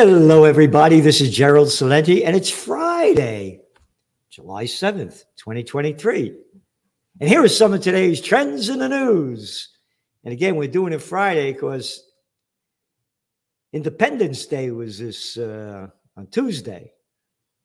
Hello, 0.00 0.44
everybody. 0.44 1.00
This 1.00 1.20
is 1.20 1.34
Gerald 1.34 1.66
Celente, 1.66 2.24
and 2.24 2.36
it's 2.36 2.50
Friday, 2.50 3.62
July 4.30 4.62
7th, 4.62 5.24
2023. 5.38 6.38
And 7.18 7.28
here 7.28 7.42
are 7.42 7.48
some 7.48 7.74
of 7.74 7.80
today's 7.80 8.20
trends 8.20 8.68
in 8.68 8.78
the 8.78 8.88
news. 8.88 9.70
And 10.22 10.32
again, 10.32 10.54
we're 10.54 10.68
doing 10.68 10.92
it 10.92 11.02
Friday 11.02 11.52
because 11.52 12.08
Independence 13.72 14.46
Day 14.46 14.70
was 14.70 15.00
this 15.00 15.36
uh, 15.36 15.88
on 16.16 16.28
Tuesday. 16.28 16.92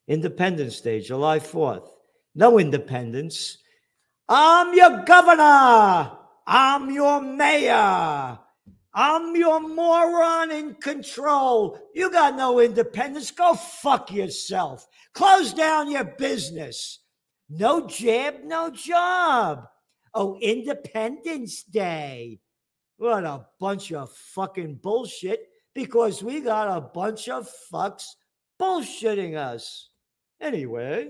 Independence 0.07 0.81
Day, 0.81 1.01
July 1.01 1.37
4th. 1.37 1.87
No 2.33 2.57
independence. 2.57 3.59
I'm 4.27 4.73
your 4.73 5.03
governor. 5.03 6.17
I'm 6.47 6.89
your 6.89 7.21
mayor. 7.21 8.39
I'm 8.93 9.35
your 9.35 9.59
moron 9.59 10.51
in 10.51 10.75
control. 10.75 11.79
You 11.95 12.11
got 12.11 12.35
no 12.35 12.59
independence. 12.59 13.31
Go 13.31 13.55
fuck 13.55 14.11
yourself. 14.11 14.87
Close 15.13 15.53
down 15.53 15.89
your 15.89 16.03
business. 16.03 16.99
No 17.49 17.87
jab, 17.87 18.43
no 18.43 18.69
job. 18.69 19.65
Oh, 20.13 20.37
Independence 20.41 21.63
Day. 21.63 22.39
What 22.97 23.23
a 23.23 23.47
bunch 23.59 23.91
of 23.91 24.11
fucking 24.11 24.75
bullshit 24.75 25.49
because 25.73 26.23
we 26.23 26.39
got 26.39 26.77
a 26.77 26.81
bunch 26.81 27.29
of 27.29 27.49
fucks 27.71 28.05
bullshitting 28.61 29.35
us. 29.35 29.89
Anyway, 30.39 31.09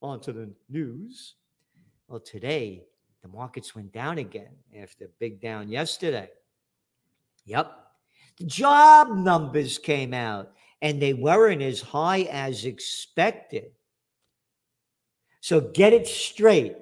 on 0.00 0.20
to 0.20 0.32
the 0.32 0.50
news. 0.70 1.34
Well, 2.08 2.20
today, 2.20 2.84
the 3.22 3.28
markets 3.28 3.74
went 3.74 3.92
down 3.92 4.16
again 4.18 4.54
after 4.80 5.10
big 5.18 5.42
down 5.42 5.68
yesterday. 5.68 6.30
Yep. 7.46 7.72
The 8.38 8.44
job 8.44 9.08
numbers 9.16 9.78
came 9.78 10.12
out 10.12 10.52
and 10.82 11.00
they 11.00 11.14
weren't 11.14 11.62
as 11.62 11.80
high 11.80 12.22
as 12.22 12.64
expected. 12.64 13.70
So 15.40 15.60
get 15.60 15.92
it 15.92 16.06
straight. 16.06 16.76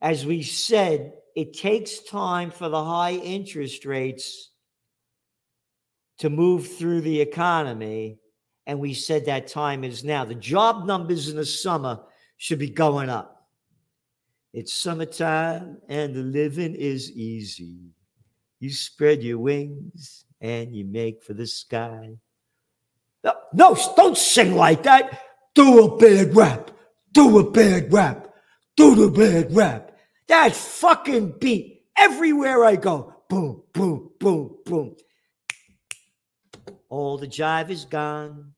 As 0.00 0.26
we 0.26 0.42
said, 0.42 1.12
it 1.36 1.52
takes 1.52 2.00
time 2.00 2.50
for 2.50 2.68
the 2.68 2.84
high 2.84 3.12
interest 3.12 3.84
rates 3.84 4.50
to 6.18 6.30
move 6.30 6.66
through 6.76 7.02
the 7.02 7.20
economy. 7.20 8.18
And 8.66 8.80
we 8.80 8.94
said 8.94 9.26
that 9.26 9.46
time 9.46 9.84
is 9.84 10.02
now. 10.02 10.24
The 10.24 10.34
job 10.34 10.86
numbers 10.86 11.28
in 11.28 11.36
the 11.36 11.46
summer 11.46 12.00
should 12.38 12.58
be 12.58 12.70
going 12.70 13.08
up. 13.08 13.48
It's 14.52 14.72
summertime 14.72 15.78
and 15.88 16.14
the 16.14 16.22
living 16.22 16.74
is 16.74 17.12
easy. 17.12 17.90
You 18.60 18.70
spread 18.70 19.22
your 19.22 19.38
wings 19.38 20.26
and 20.40 20.74
you 20.76 20.84
make 20.84 21.22
for 21.22 21.32
the 21.32 21.46
sky. 21.46 22.10
No, 23.24 23.32
no, 23.54 23.76
don't 23.96 24.16
sing 24.16 24.54
like 24.54 24.82
that. 24.82 25.22
Do 25.54 25.84
a 25.84 25.96
bad 25.96 26.36
rap. 26.36 26.70
Do 27.12 27.38
a 27.38 27.50
bad 27.50 27.92
rap. 27.92 28.34
Do 28.76 28.94
the 28.94 29.10
bad 29.10 29.54
rap. 29.54 29.98
That 30.28 30.54
fucking 30.54 31.34
beat 31.40 31.84
everywhere 31.96 32.64
I 32.64 32.76
go. 32.76 33.14
Boom, 33.28 33.62
boom, 33.72 34.10
boom, 34.20 34.56
boom. 34.64 34.96
All 36.88 37.16
the 37.16 37.26
jive 37.26 37.70
is 37.70 37.84
gone. 37.84 38.52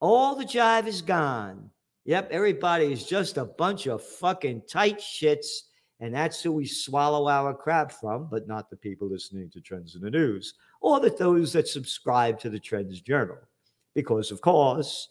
All 0.00 0.34
the 0.34 0.44
jive 0.44 0.86
is 0.86 1.02
gone. 1.02 1.70
Yep, 2.04 2.30
everybody 2.30 2.92
is 2.92 3.04
just 3.04 3.36
a 3.36 3.44
bunch 3.44 3.86
of 3.86 4.02
fucking 4.02 4.62
tight 4.70 4.98
shits 4.98 5.69
and 6.00 6.14
that's 6.14 6.42
who 6.42 6.52
we 6.52 6.66
swallow 6.66 7.28
our 7.28 7.54
crap 7.54 7.92
from, 7.92 8.26
but 8.30 8.48
not 8.48 8.70
the 8.70 8.76
people 8.76 9.06
listening 9.06 9.50
to 9.50 9.60
Trends 9.60 9.94
in 9.94 10.00
the 10.00 10.10
News 10.10 10.54
or 10.80 10.98
that 11.00 11.18
those 11.18 11.52
that 11.52 11.68
subscribe 11.68 12.38
to 12.40 12.48
the 12.48 12.58
Trends 12.58 13.00
Journal. 13.02 13.36
Because, 13.94 14.30
of 14.30 14.40
course, 14.40 15.08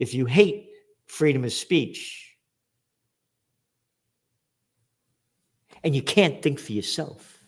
if 0.00 0.12
you 0.12 0.26
hate 0.26 0.70
freedom 1.06 1.44
of 1.44 1.52
speech 1.52 2.36
and 5.84 5.94
you 5.94 6.02
can't 6.02 6.42
think 6.42 6.58
for 6.58 6.72
yourself, 6.72 7.38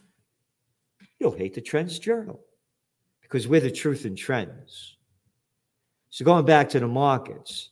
you'll 1.18 1.32
hate 1.32 1.54
the 1.54 1.60
Trends 1.60 1.98
Journal 1.98 2.40
because 3.20 3.48
we're 3.48 3.60
the 3.60 3.70
truth 3.70 4.06
in 4.06 4.14
trends. 4.14 4.96
So, 6.10 6.24
going 6.24 6.44
back 6.44 6.68
to 6.70 6.80
the 6.80 6.86
markets, 6.86 7.70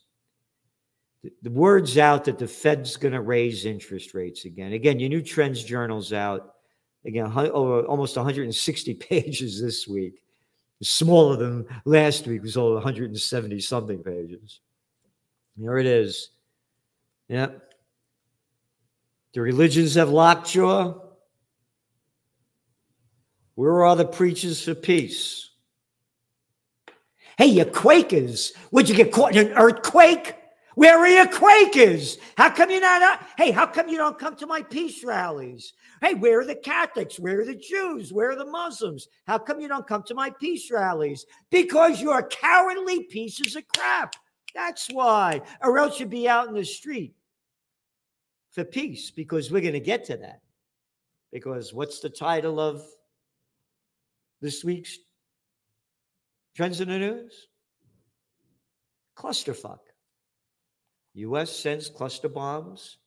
the 1.43 1.51
word's 1.51 1.99
out 1.99 2.25
that 2.25 2.39
the 2.39 2.47
Fed's 2.47 2.97
going 2.97 3.15
to 3.15 3.21
raise 3.21 3.65
interest 3.65 4.15
rates 4.15 4.45
again. 4.45 4.73
Again, 4.73 5.01
your 5.01 5.09
new 5.09 5.23
trends 5.23 5.63
journal's 5.63 6.13
out. 6.13 6.55
Again, 7.05 7.27
over 7.27 7.51
oh, 7.53 7.85
almost 7.85 8.17
160 8.17 8.95
pages 8.95 9.61
this 9.61 9.87
week. 9.87 10.23
Smaller 10.83 11.37
than 11.37 11.67
last 11.85 12.27
week 12.27 12.43
was 12.43 12.57
all 12.57 12.75
170 12.75 13.61
something 13.61 14.03
pages. 14.03 14.61
Here 15.59 15.79
it 15.79 15.87
is. 15.87 16.31
Yep. 17.29 17.73
The 19.33 19.41
religions 19.41 19.95
have 19.95 20.11
lockjaw. 20.11 21.01
Where 23.55 23.85
are 23.85 23.97
the 23.97 24.05
preachers 24.05 24.63
for 24.63 24.75
peace? 24.75 25.51
Hey, 27.39 27.47
you 27.47 27.65
Quakers, 27.65 28.53
would 28.71 28.89
you 28.89 28.95
get 28.95 29.13
caught 29.13 29.37
in 29.37 29.49
an 29.49 29.53
earthquake? 29.55 30.35
Where 30.77 30.99
are 30.99 31.09
your 31.09 31.27
Quakers? 31.27 32.19
How 32.37 32.51
come 32.51 32.71
you're 32.71 32.83
not? 32.83 33.27
Hey, 33.39 33.51
how 33.51 33.67
come 33.67 33.89
you 33.89 33.97
don't 33.97 34.19
come 34.19 34.37
to 34.37 34.47
my 34.47 34.61
peace 34.61 35.03
rallies? 35.03 35.73
Hey, 36.03 36.13
where 36.13 36.41
are 36.41 36.45
the 36.45 36.55
Catholics? 36.55 37.19
Where 37.19 37.41
are 37.41 37.47
the 37.47 37.55
Jews? 37.55 38.13
Where 38.13 38.33
are 38.33 38.37
the 38.37 38.45
Muslims? 38.45 39.09
How 39.27 39.39
come 39.39 39.59
you 39.59 39.69
don't 39.69 39.87
come 39.87 40.03
to 40.03 40.15
my 40.15 40.29
peace 40.29 40.71
rallies? 40.71 41.25
Because 41.51 42.03
you're 42.03 42.23
cowardly 42.25 43.05
pieces 43.05 43.57
of 43.57 43.67
crap. 43.75 44.17
That's 44.55 44.89
why. 44.89 45.41
Or 45.63 45.79
else 45.79 45.99
you'd 45.99 46.11
be 46.11 46.29
out 46.29 46.49
in 46.49 46.55
the 46.55 46.63
street 46.63 47.15
for 48.53 48.63
peace, 48.63 49.11
because 49.11 49.51
we're 49.51 49.63
going 49.63 49.73
to 49.73 49.81
get 49.81 50.05
to 50.07 50.19
that. 50.19 50.43
Because 51.33 51.73
what's 51.73 52.01
the 52.01 52.11
title 52.11 52.61
of 52.61 52.83
this 54.43 54.63
week's 54.63 54.99
Trends 56.55 56.83
in 56.83 56.91
the 56.91 56.99
News? 56.99 57.49
Clusterfuck. 59.17 59.79
U.S. 61.17 61.51
sends 61.51 61.89
cluster 61.89 62.29
bombs 62.29 62.99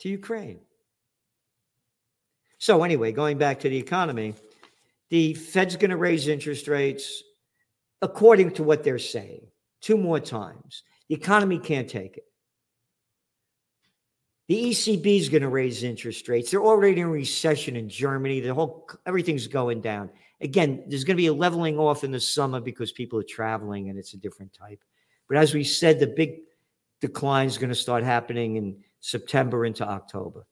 to 0.00 0.08
Ukraine. 0.08 0.60
So, 2.58 2.84
anyway, 2.84 3.12
going 3.12 3.38
back 3.38 3.60
to 3.60 3.68
the 3.68 3.76
economy, 3.76 4.34
the 5.10 5.34
Fed's 5.34 5.76
going 5.76 5.90
to 5.90 5.96
raise 5.96 6.28
interest 6.28 6.68
rates 6.68 7.22
according 8.00 8.52
to 8.52 8.62
what 8.62 8.84
they're 8.84 8.98
saying 8.98 9.46
two 9.80 9.96
more 9.96 10.20
times. 10.20 10.84
The 11.08 11.16
economy 11.16 11.58
can't 11.58 11.88
take 11.88 12.16
it. 12.16 12.24
The 14.48 14.70
ECB 14.70 15.18
is 15.18 15.28
going 15.28 15.42
to 15.42 15.48
raise 15.48 15.82
interest 15.82 16.28
rates. 16.28 16.50
They're 16.50 16.62
already 16.62 17.00
in 17.00 17.08
recession 17.08 17.74
in 17.76 17.88
Germany. 17.88 18.40
The 18.40 18.54
whole 18.54 18.88
everything's 19.06 19.46
going 19.46 19.80
down. 19.80 20.10
Again, 20.40 20.84
there's 20.88 21.04
going 21.04 21.16
to 21.16 21.22
be 21.22 21.28
a 21.28 21.32
leveling 21.32 21.78
off 21.78 22.04
in 22.04 22.10
the 22.10 22.20
summer 22.20 22.60
because 22.60 22.92
people 22.92 23.18
are 23.18 23.24
traveling 23.24 23.88
and 23.88 23.98
it's 23.98 24.14
a 24.14 24.18
different 24.18 24.52
type. 24.52 24.82
But 25.28 25.38
as 25.38 25.54
we 25.54 25.64
said, 25.64 25.98
the 25.98 26.06
big 26.06 26.40
decline 27.00 27.46
is 27.46 27.58
going 27.58 27.70
to 27.70 27.74
start 27.74 28.04
happening 28.04 28.56
in 28.56 28.76
September 29.00 29.64
into 29.64 29.86
October. 29.86 30.46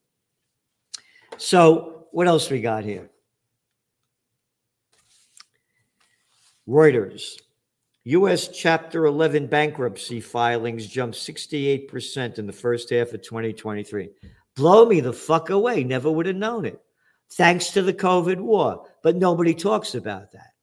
So, 1.37 2.05
what 2.11 2.27
else 2.27 2.49
we 2.49 2.61
got 2.61 2.83
here? 2.83 3.09
Reuters. 6.67 7.37
U.S. 8.05 8.47
Chapter 8.47 9.05
11 9.05 9.47
bankruptcy 9.47 10.19
filings 10.19 10.87
jumped 10.87 11.15
68% 11.15 12.39
in 12.39 12.47
the 12.47 12.53
first 12.53 12.89
half 12.89 13.13
of 13.13 13.21
2023. 13.21 14.09
Blow 14.55 14.85
me 14.85 14.99
the 14.99 15.13
fuck 15.13 15.51
away. 15.51 15.83
Never 15.83 16.11
would 16.11 16.25
have 16.25 16.35
known 16.35 16.65
it. 16.65 16.81
Thanks 17.33 17.69
to 17.71 17.81
the 17.81 17.93
COVID 17.93 18.37
war. 18.37 18.87
But 19.03 19.15
nobody 19.15 19.53
talks 19.53 19.95
about 19.95 20.31
that. 20.31 20.53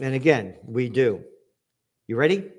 And 0.00 0.14
again, 0.14 0.56
we 0.64 0.88
do. 0.88 1.22
You 2.08 2.16
ready? 2.16 2.50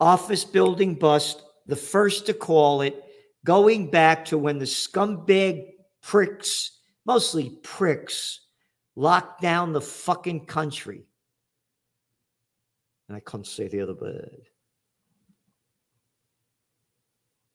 Office 0.00 0.44
building 0.44 0.94
bust, 0.94 1.42
the 1.66 1.76
first 1.76 2.26
to 2.26 2.34
call 2.34 2.80
it, 2.80 3.04
going 3.44 3.90
back 3.90 4.24
to 4.26 4.38
when 4.38 4.58
the 4.58 4.64
scumbag 4.64 5.66
pricks, 6.02 6.80
mostly 7.04 7.50
pricks, 7.62 8.40
locked 8.96 9.42
down 9.42 9.72
the 9.72 9.80
fucking 9.80 10.46
country. 10.46 11.04
And 13.08 13.16
I 13.16 13.20
can't 13.20 13.46
say 13.46 13.68
the 13.68 13.82
other 13.82 13.94
word. 13.94 14.48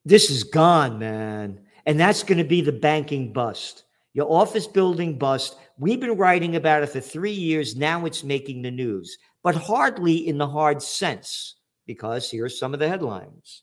This 0.04 0.30
is 0.30 0.44
gone, 0.44 0.98
man. 1.00 1.60
And 1.86 1.98
that's 1.98 2.22
going 2.22 2.38
to 2.38 2.44
be 2.44 2.60
the 2.60 2.72
banking 2.72 3.32
bust. 3.32 3.84
Your 4.12 4.30
office 4.30 4.68
building 4.68 5.18
bust. 5.18 5.56
We've 5.78 6.00
been 6.00 6.16
writing 6.16 6.54
about 6.54 6.84
it 6.84 6.90
for 6.90 7.00
three 7.00 7.32
years. 7.32 7.74
Now 7.74 8.06
it's 8.06 8.22
making 8.22 8.62
the 8.62 8.70
news 8.70 9.18
but 9.44 9.54
hardly 9.54 10.26
in 10.26 10.38
the 10.38 10.48
hard 10.48 10.82
sense, 10.82 11.56
because 11.86 12.28
here 12.28 12.46
are 12.46 12.48
some 12.48 12.74
of 12.74 12.80
the 12.80 12.88
headlines 12.88 13.62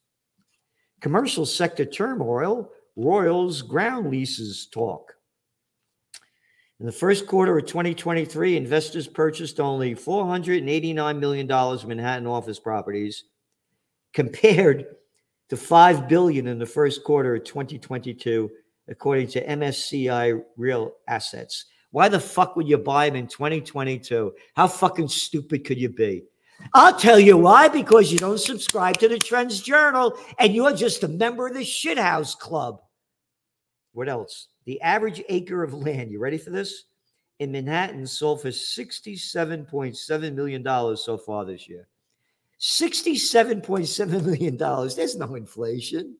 Commercial 1.01 1.47
sector 1.47 1.83
turmoil, 1.83 2.69
Royals 2.95 3.63
ground 3.63 4.11
leases 4.11 4.67
talk. 4.67 5.13
In 6.79 6.85
the 6.85 6.91
first 6.91 7.25
quarter 7.25 7.57
of 7.57 7.65
2023, 7.65 8.55
investors 8.55 9.07
purchased 9.07 9.59
only 9.59 9.95
$489 9.95 11.19
million 11.19 11.51
of 11.51 11.87
Manhattan 11.87 12.27
office 12.27 12.59
properties 12.59 13.23
compared 14.13 14.85
to 15.49 15.57
5 15.57 16.07
billion 16.07 16.47
in 16.47 16.59
the 16.59 16.65
first 16.65 17.03
quarter 17.03 17.35
of 17.35 17.43
2022 17.45 18.51
according 18.87 19.27
to 19.27 19.45
MSCI 19.45 20.43
Real 20.57 20.93
Assets. 21.07 21.65
Why 21.91 22.09
the 22.09 22.19
fuck 22.19 22.55
would 22.55 22.67
you 22.67 22.77
buy 22.77 23.09
them 23.09 23.17
in 23.17 23.27
2022? 23.27 24.33
How 24.55 24.67
fucking 24.67 25.09
stupid 25.09 25.65
could 25.65 25.77
you 25.77 25.89
be? 25.89 26.23
I'll 26.73 26.97
tell 26.97 27.19
you 27.19 27.37
why 27.37 27.67
because 27.67 28.11
you 28.11 28.17
don't 28.17 28.39
subscribe 28.39 28.97
to 28.99 29.07
the 29.07 29.17
Trends 29.17 29.61
Journal 29.61 30.17
and 30.39 30.53
you're 30.53 30.73
just 30.73 31.03
a 31.03 31.07
member 31.07 31.47
of 31.47 31.53
the 31.53 31.61
shithouse 31.61 32.37
club. 32.37 32.81
What 33.93 34.07
else? 34.07 34.47
The 34.65 34.79
average 34.81 35.21
acre 35.27 35.63
of 35.63 35.73
land, 35.73 36.11
you 36.11 36.19
ready 36.19 36.37
for 36.37 36.51
this? 36.51 36.83
In 37.39 37.51
Manhattan 37.51 38.05
sold 38.05 38.43
for 38.43 38.49
$67.7 38.49 40.35
million 40.35 40.63
so 40.95 41.17
far 41.17 41.45
this 41.45 41.67
year. 41.67 41.87
$67.7 42.59 44.23
million. 44.23 44.55
There's 44.55 45.15
no 45.17 45.33
inflation. 45.33 46.15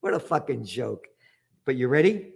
What 0.00 0.12
a 0.12 0.20
fucking 0.20 0.66
joke. 0.66 1.08
But 1.64 1.76
you 1.76 1.88
ready? 1.88 2.34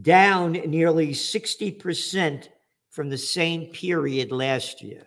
Down 0.00 0.52
nearly 0.52 1.10
60% 1.10 2.48
from 2.90 3.08
the 3.08 3.18
same 3.18 3.66
period 3.66 4.32
last 4.32 4.82
year. 4.82 5.06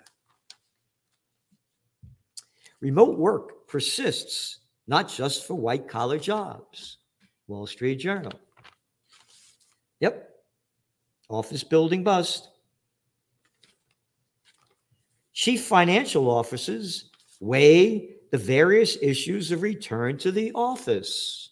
Remote 2.79 3.17
work 3.17 3.67
persists, 3.67 4.59
not 4.87 5.07
just 5.07 5.45
for 5.45 5.53
white 5.53 5.87
collar 5.87 6.17
jobs. 6.17 6.97
Wall 7.47 7.67
Street 7.67 7.95
Journal. 7.95 8.33
Yep. 9.99 10.29
Office 11.29 11.63
building 11.63 12.03
bust. 12.03 12.49
Chief 15.33 15.63
financial 15.63 16.29
officers 16.29 17.09
weigh 17.39 18.15
the 18.31 18.37
various 18.37 18.97
issues 19.01 19.51
of 19.51 19.61
return 19.61 20.17
to 20.17 20.31
the 20.31 20.51
office. 20.53 21.50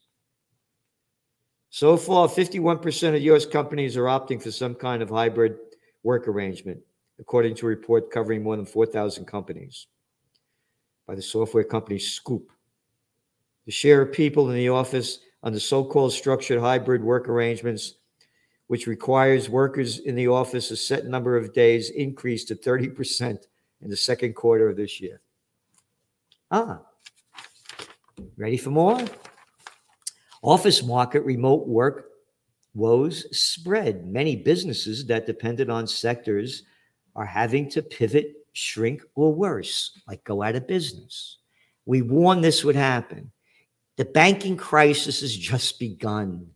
So 1.80 1.96
far, 1.96 2.28
51% 2.28 3.16
of 3.16 3.22
US 3.22 3.46
companies 3.46 3.96
are 3.96 4.04
opting 4.04 4.44
for 4.44 4.52
some 4.52 4.76
kind 4.76 5.02
of 5.02 5.10
hybrid 5.10 5.56
work 6.04 6.28
arrangement, 6.28 6.81
according 7.20 7.56
to 7.56 7.68
a 7.68 7.70
report 7.70 8.12
covering 8.12 8.44
more 8.44 8.58
than 8.58 8.66
4,000 8.66 9.24
companies 9.24 9.88
by 11.08 11.16
the 11.16 11.22
software 11.22 11.64
company 11.64 11.98
Scoop. 11.98 12.52
The 13.66 13.72
share 13.72 14.02
of 14.02 14.12
people 14.12 14.50
in 14.50 14.58
the 14.58 14.68
office 14.68 15.20
under 15.42 15.58
so 15.58 15.86
called 15.86 16.12
structured 16.12 16.60
hybrid 16.60 17.02
work 17.02 17.30
arrangements, 17.30 17.94
which 18.68 18.86
requires 18.86 19.50
workers 19.50 20.00
in 20.00 20.16
the 20.16 20.28
office 20.28 20.72
a 20.72 20.76
set 20.76 21.06
number 21.06 21.38
of 21.38 21.54
days, 21.54 21.92
increased 21.92 22.50
to 22.50 22.56
30% 22.56 23.42
in 23.80 23.90
the 23.90 23.96
second 23.96 24.34
quarter 24.34 24.68
of 24.68 24.76
this 24.76 25.00
year. 25.00 25.22
Ah, 26.52 26.81
ready 28.36 28.58
for 28.58 28.72
more? 28.72 29.00
Office 30.41 30.83
market 30.83 31.21
remote 31.21 31.68
work 31.68 32.06
woes 32.74 33.25
spread. 33.38 34.07
Many 34.07 34.36
businesses 34.36 35.06
that 35.07 35.25
depended 35.25 35.69
on 35.69 35.88
sectors 35.88 36.63
are 37.15 37.25
having 37.25 37.69
to 37.71 37.81
pivot, 37.81 38.33
shrink, 38.53 39.03
or 39.15 39.33
worse, 39.33 40.00
like 40.07 40.24
go 40.24 40.41
out 40.41 40.56
of 40.56 40.68
business. 40.68 41.38
We 41.86 42.01
warned 42.01 42.44
this 42.44 42.63
would 42.63 42.75
happen. 42.75 43.31
The 43.97 44.06
banking 44.06 44.56
crisis 44.56 45.21
has 45.21 45.36
just 45.36 45.80
begun. 45.80 46.47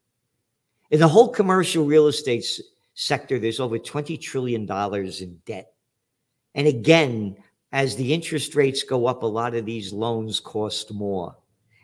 In 0.92 1.00
the 1.00 1.08
whole 1.08 1.30
commercial 1.30 1.86
real 1.86 2.08
estate 2.08 2.46
sector, 2.94 3.40
there's 3.40 3.60
over 3.60 3.80
$20 3.80 4.22
trillion 4.22 4.70
in 4.70 5.42
debt. 5.46 5.74
And 6.56 6.68
again, 6.68 7.36
as 7.72 7.96
the 7.96 8.14
interest 8.14 8.56
rates 8.56 8.84
go 8.84 9.08
up, 9.08 9.24
a 9.24 9.26
lot 9.26 9.56
of 9.56 9.66
these 9.66 9.92
loans 9.92 10.40
cost 10.40 10.94
more, 10.94 11.36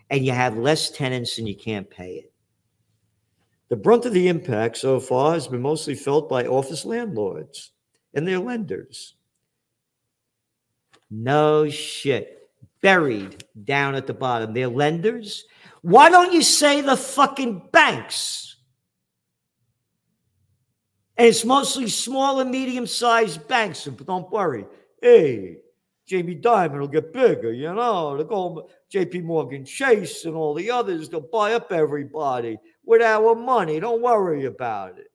and 0.10 0.26
you 0.26 0.32
have 0.32 0.58
less 0.58 0.90
tenants 0.90 1.38
and 1.38 1.48
you 1.48 1.56
can't 1.56 1.90
pay 1.90 2.14
it. 2.16 2.34
The 3.70 3.76
brunt 3.76 4.06
of 4.06 4.14
the 4.14 4.28
impact 4.28 4.78
so 4.78 5.00
far 5.00 5.34
has 5.34 5.48
been 5.48 5.62
mostly 5.62 5.94
felt 5.94 6.28
by 6.28 6.48
office 6.48 6.86
landlords 6.86 7.72
and 8.14 8.28
their 8.28 8.40
lenders. 8.40 9.16
No 11.12 11.70
shit. 11.70 12.36
Buried 12.82 13.44
down 13.66 13.96
at 13.96 14.08
the 14.08 14.14
bottom. 14.14 14.54
Their 14.54 14.70
lenders. 14.70 15.46
Why 15.82 16.10
don't 16.10 16.34
you 16.34 16.42
say 16.42 16.82
the 16.82 16.98
fucking 16.98 17.70
banks? 17.72 18.56
And 21.18 21.28
it's 21.28 21.44
mostly 21.44 21.90
small 21.90 22.40
and 22.40 22.50
medium 22.50 22.88
sized 22.88 23.48
banks. 23.48 23.86
But 23.86 24.08
don't 24.08 24.32
worry. 24.32 24.66
Hey, 25.02 25.58
Jamie 26.08 26.38
Dimon 26.38 26.80
will 26.80 26.88
get 26.88 27.14
bigger, 27.14 27.52
you 27.52 27.74
know. 27.74 28.16
They'll 28.16 28.26
go 28.26 28.70
JP 28.94 29.24
Morgan 29.24 29.64
Chase 29.66 30.26
and 30.26 30.36
all 30.36 30.54
the 30.54 30.72
others, 30.72 31.10
they'll 31.10 31.22
buy 31.22 31.54
up 31.54 31.72
everybody 31.72 32.58
with 32.84 33.02
our 33.02 33.36
money. 33.36 33.80
Don't 33.80 34.02
worry 34.02 34.46
about 34.46 34.98
it. 34.98 35.12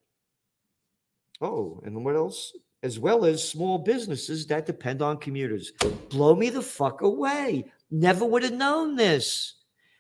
Oh, 1.41 1.81
and 1.85 2.05
what 2.05 2.15
else? 2.15 2.57
As 2.83 2.99
well 2.99 3.25
as 3.25 3.47
small 3.47 3.79
businesses 3.79 4.47
that 4.47 4.67
depend 4.67 5.03
on 5.03 5.19
commuters. 5.19 5.73
Blow 6.11 6.37
me 6.37 6.51
the 6.51 6.63
fuck 6.63 7.03
away. 7.03 7.65
Never 7.91 8.25
would 8.25 8.43
have 8.43 8.53
known 8.53 8.95
this. 8.95 9.55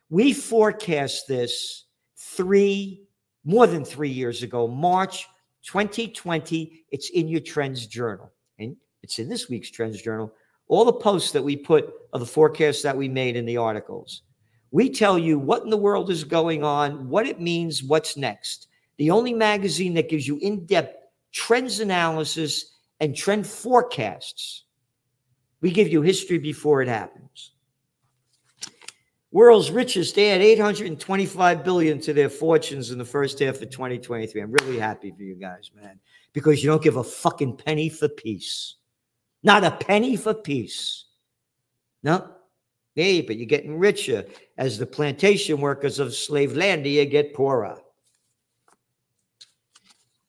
We 0.08 0.32
forecast 0.32 1.26
this 1.26 1.86
three, 2.16 3.02
more 3.44 3.66
than 3.66 3.84
three 3.84 4.10
years 4.10 4.42
ago, 4.42 4.68
March 4.68 5.26
2020. 5.64 6.84
It's 6.90 7.10
in 7.10 7.26
your 7.26 7.40
Trends 7.40 7.86
Journal. 7.86 8.32
And 8.58 8.76
it's 9.02 9.18
in 9.18 9.28
this 9.28 9.48
week's 9.48 9.70
Trends 9.70 10.00
Journal 10.00 10.32
all 10.68 10.84
the 10.84 10.92
posts 10.92 11.32
that 11.32 11.44
we 11.44 11.56
put 11.56 11.92
of 12.12 12.20
the 12.20 12.26
forecasts 12.26 12.82
that 12.82 12.96
we 12.96 13.08
made 13.08 13.36
in 13.36 13.46
the 13.46 13.56
articles. 13.56 14.22
We 14.70 14.90
tell 14.90 15.18
you 15.18 15.38
what 15.38 15.62
in 15.62 15.70
the 15.70 15.76
world 15.76 16.10
is 16.10 16.24
going 16.24 16.64
on, 16.64 17.08
what 17.08 17.26
it 17.26 17.40
means, 17.40 17.82
what's 17.82 18.16
next. 18.16 18.68
The 18.96 19.10
only 19.10 19.32
magazine 19.32 19.94
that 19.94 20.08
gives 20.08 20.26
you 20.26 20.38
in 20.38 20.66
depth 20.66 20.96
trends 21.32 21.80
analysis 21.80 22.72
and 23.00 23.14
trend 23.14 23.46
forecasts. 23.46 24.64
We 25.60 25.70
give 25.70 25.88
you 25.88 26.02
history 26.02 26.38
before 26.38 26.82
it 26.82 26.88
happens. 26.88 27.52
World's 29.34 29.72
richest 29.72 30.14
they 30.14 30.30
add 30.30 30.40
825 30.40 31.64
billion 31.64 32.00
to 32.02 32.12
their 32.12 32.28
fortunes 32.28 32.92
in 32.92 32.98
the 32.98 33.04
first 33.04 33.40
half 33.40 33.60
of 33.60 33.70
2023. 33.70 34.40
I'm 34.40 34.52
really 34.52 34.78
happy 34.78 35.10
for 35.10 35.24
you 35.24 35.34
guys, 35.34 35.72
man, 35.74 35.98
because 36.32 36.62
you 36.62 36.70
don't 36.70 36.82
give 36.82 36.96
a 36.96 37.04
fucking 37.04 37.56
penny 37.56 37.88
for 37.88 38.08
peace. 38.08 38.76
Not 39.44 39.62
a 39.62 39.70
penny 39.70 40.16
for 40.16 40.34
peace. 40.34 41.04
No. 42.02 42.30
Hey, 42.94 43.20
but 43.20 43.36
you're 43.36 43.46
getting 43.46 43.78
richer 43.78 44.24
as 44.56 44.78
the 44.78 44.86
plantation 44.86 45.60
workers 45.60 45.98
of 45.98 46.14
Slave 46.14 46.52
Slavelandia 46.52 47.10
get 47.10 47.34
poorer. 47.34 47.78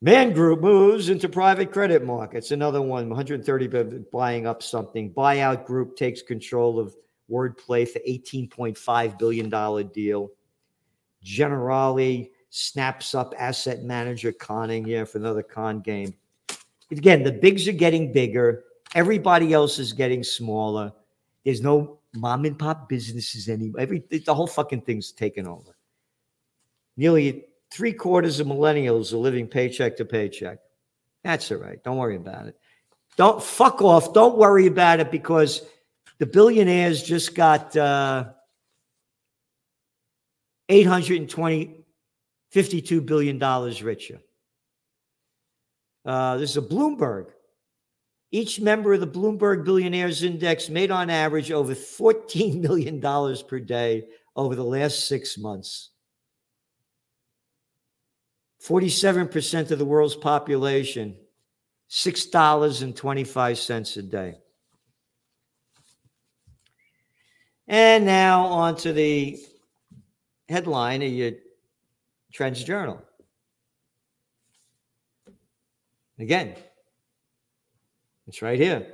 Man 0.02 0.34
Group 0.34 0.60
moves 0.60 1.08
into 1.08 1.28
private 1.28 1.72
credit 1.72 2.04
markets. 2.04 2.50
Another 2.50 2.82
one, 2.82 3.08
130 3.08 4.02
buying 4.12 4.46
up 4.46 4.62
something. 4.62 5.12
Buyout 5.12 5.64
Group 5.64 5.96
takes 5.96 6.20
control 6.20 6.78
of 6.78 6.94
Worldpay 7.30 7.88
for 7.88 8.00
$18.5 8.00 9.18
billion 9.18 9.88
deal. 9.92 10.30
Generali 11.24 12.30
snaps 12.50 13.14
up 13.14 13.34
asset 13.38 13.82
manager 13.82 14.32
Conning 14.32 14.84
here 14.84 15.06
for 15.06 15.18
another 15.18 15.42
con 15.42 15.80
game. 15.80 16.14
Again, 16.90 17.22
the 17.22 17.32
bigs 17.32 17.66
are 17.66 17.72
getting 17.72 18.12
bigger. 18.12 18.64
Everybody 18.96 19.52
else 19.52 19.78
is 19.78 19.92
getting 19.92 20.24
smaller. 20.24 20.90
There's 21.44 21.60
no 21.60 21.98
mom 22.14 22.46
and 22.46 22.58
pop 22.58 22.88
businesses 22.88 23.46
anymore. 23.46 23.78
Every 23.78 24.02
the 24.08 24.34
whole 24.34 24.46
fucking 24.46 24.80
thing's 24.80 25.12
taken 25.12 25.46
over. 25.46 25.76
Nearly 26.96 27.44
three 27.70 27.92
quarters 27.92 28.40
of 28.40 28.46
millennials 28.46 29.12
are 29.12 29.18
living 29.18 29.48
paycheck 29.48 29.98
to 29.98 30.06
paycheck. 30.06 30.60
That's 31.22 31.52
all 31.52 31.58
right. 31.58 31.82
Don't 31.84 31.98
worry 31.98 32.16
about 32.16 32.46
it. 32.46 32.56
Don't 33.18 33.42
fuck 33.42 33.82
off. 33.82 34.14
Don't 34.14 34.38
worry 34.38 34.66
about 34.66 35.00
it 35.00 35.10
because 35.10 35.60
the 36.16 36.24
billionaires 36.24 37.02
just 37.02 37.34
got 37.34 37.76
uh, 37.76 38.30
820 40.70 41.84
52 42.50 43.00
billion 43.02 43.38
dollars 43.38 43.82
richer. 43.82 44.20
Uh, 46.06 46.38
this 46.38 46.48
is 46.48 46.56
a 46.56 46.62
Bloomberg. 46.62 47.26
Each 48.32 48.60
member 48.60 48.94
of 48.94 49.00
the 49.00 49.06
Bloomberg 49.06 49.64
Billionaires 49.64 50.22
Index 50.22 50.68
made 50.68 50.90
on 50.90 51.10
average 51.10 51.52
over 51.52 51.74
$14 51.74 52.60
million 52.60 53.00
per 53.48 53.60
day 53.60 54.08
over 54.34 54.54
the 54.54 54.64
last 54.64 55.06
six 55.06 55.38
months. 55.38 55.90
47% 58.62 59.70
of 59.70 59.78
the 59.78 59.84
world's 59.84 60.16
population, 60.16 61.16
$6.25 61.88 63.96
a 63.96 64.02
day. 64.02 64.34
And 67.68 68.04
now 68.04 68.46
on 68.46 68.76
to 68.78 68.92
the 68.92 69.38
headline 70.48 71.02
of 71.02 71.12
your 71.12 71.32
Trends 72.32 72.62
Journal. 72.62 73.02
Again, 76.18 76.56
it's 78.26 78.42
right 78.42 78.58
here. 78.58 78.86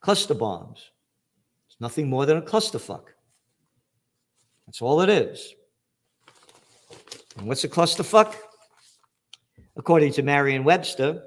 Cluster 0.00 0.34
bombs. 0.34 0.90
It's 1.68 1.80
nothing 1.80 2.08
more 2.08 2.26
than 2.26 2.38
a 2.38 2.42
clusterfuck. 2.42 3.04
That's 4.66 4.80
all 4.80 5.00
it 5.02 5.08
is. 5.08 5.54
And 7.36 7.46
what's 7.46 7.64
a 7.64 7.68
clusterfuck? 7.68 8.34
According 9.76 10.12
to 10.14 10.22
Merriam 10.22 10.64
Webster, 10.64 11.22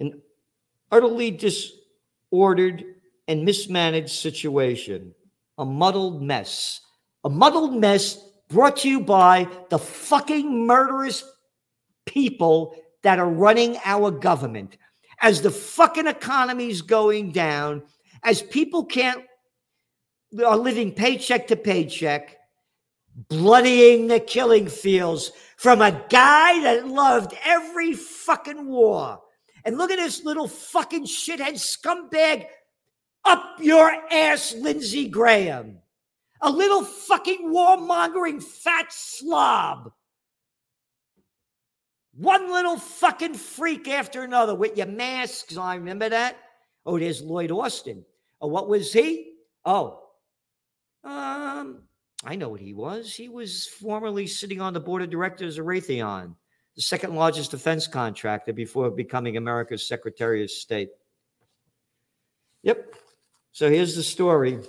an 0.00 0.20
utterly 0.90 1.30
disordered 1.30 2.84
and 3.28 3.44
mismanaged 3.44 4.10
situation, 4.10 5.14
a 5.58 5.64
muddled 5.64 6.22
mess. 6.22 6.80
A 7.24 7.30
muddled 7.30 7.74
mess 7.74 8.18
brought 8.48 8.78
to 8.78 8.88
you 8.88 9.00
by 9.00 9.48
the 9.70 9.78
fucking 9.78 10.66
murderous 10.66 11.24
people 12.04 12.74
that 13.02 13.18
are 13.18 13.28
running 13.28 13.78
our 13.84 14.10
government. 14.10 14.76
As 15.20 15.40
the 15.40 15.50
fucking 15.50 16.06
economy's 16.06 16.82
going 16.82 17.32
down, 17.32 17.82
as 18.24 18.42
people 18.42 18.84
can't 18.84 19.24
are 20.44 20.56
living 20.56 20.92
paycheck 20.92 21.46
to 21.48 21.56
paycheck, 21.56 22.38
bloodying 23.28 24.06
the 24.06 24.20
killing 24.20 24.66
fields 24.68 25.32
from 25.56 25.82
a 25.82 26.04
guy 26.08 26.60
that 26.62 26.88
loved 26.88 27.34
every 27.44 27.92
fucking 27.92 28.66
war. 28.66 29.20
And 29.64 29.78
look 29.78 29.90
at 29.90 29.98
this 29.98 30.24
little 30.24 30.48
fucking 30.48 31.04
shithead 31.04 31.54
scumbag 31.54 32.46
up 33.24 33.56
your 33.60 33.92
ass, 34.10 34.54
Lindsey 34.54 35.08
Graham. 35.08 35.78
A 36.40 36.50
little 36.50 36.84
fucking 36.84 37.52
warmongering 37.52 38.42
fat 38.42 38.86
slob. 38.92 39.92
One 42.14 42.50
little 42.52 42.78
fucking 42.78 43.34
freak 43.34 43.88
after 43.88 44.22
another 44.22 44.54
with 44.54 44.76
your 44.76 44.86
masks 44.86 45.56
on. 45.56 45.78
Remember 45.78 46.08
that? 46.08 46.36
Oh, 46.84 46.98
there's 46.98 47.22
Lloyd 47.22 47.50
Austin. 47.50 48.04
Oh, 48.40 48.48
what 48.48 48.68
was 48.68 48.92
he? 48.92 49.34
Oh, 49.64 50.02
um, 51.04 51.78
I 52.24 52.36
know 52.36 52.48
what 52.48 52.60
he 52.60 52.74
was. 52.74 53.14
He 53.14 53.28
was 53.28 53.66
formerly 53.66 54.26
sitting 54.26 54.60
on 54.60 54.72
the 54.72 54.80
board 54.80 55.02
of 55.02 55.10
directors 55.10 55.58
of 55.58 55.66
Raytheon, 55.66 56.34
the 56.76 56.82
second 56.82 57.14
largest 57.14 57.50
defense 57.50 57.86
contractor 57.86 58.52
before 58.52 58.90
becoming 58.90 59.36
America's 59.36 59.86
Secretary 59.86 60.42
of 60.42 60.50
State. 60.50 60.90
Yep. 62.62 62.94
So 63.50 63.68
here's 63.68 63.96
the 63.96 64.02
story 64.02 64.60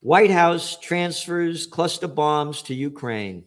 White 0.00 0.30
House 0.30 0.78
transfers 0.78 1.66
cluster 1.66 2.08
bombs 2.08 2.62
to 2.62 2.74
Ukraine. 2.74 3.44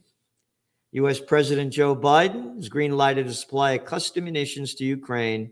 U.S. 0.95 1.19
President 1.19 1.73
Joe 1.73 1.93
Biden 1.93 2.55
has 2.55 2.69
green 2.69 2.95
lighted 2.95 3.27
a 3.27 3.33
supply 3.33 3.73
of 3.73 3.83
cluster 3.83 4.21
munitions 4.21 4.75
to 4.75 4.85
Ukraine 4.85 5.51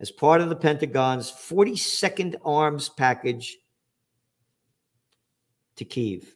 as 0.00 0.10
part 0.10 0.40
of 0.40 0.48
the 0.48 0.56
Pentagon's 0.56 1.30
42nd 1.30 2.34
arms 2.44 2.88
package 2.88 3.56
to 5.76 5.84
Kiev. 5.84 6.34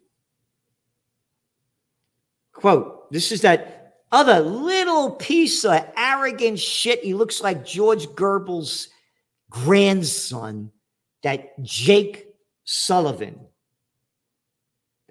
Quote, 2.53 3.11
this 3.11 3.33
is 3.33 3.41
that 3.41 3.95
other 4.13 4.39
little 4.39 5.11
piece 5.11 5.65
of 5.65 5.85
arrogant 5.97 6.61
shit. 6.61 7.03
He 7.03 7.15
looks 7.15 7.43
like 7.43 7.65
George 7.65 8.07
Goebbels' 8.07 8.87
grandson, 9.51 10.71
that 11.25 11.61
Jake 11.61 12.29
Sullivan, 12.63 13.41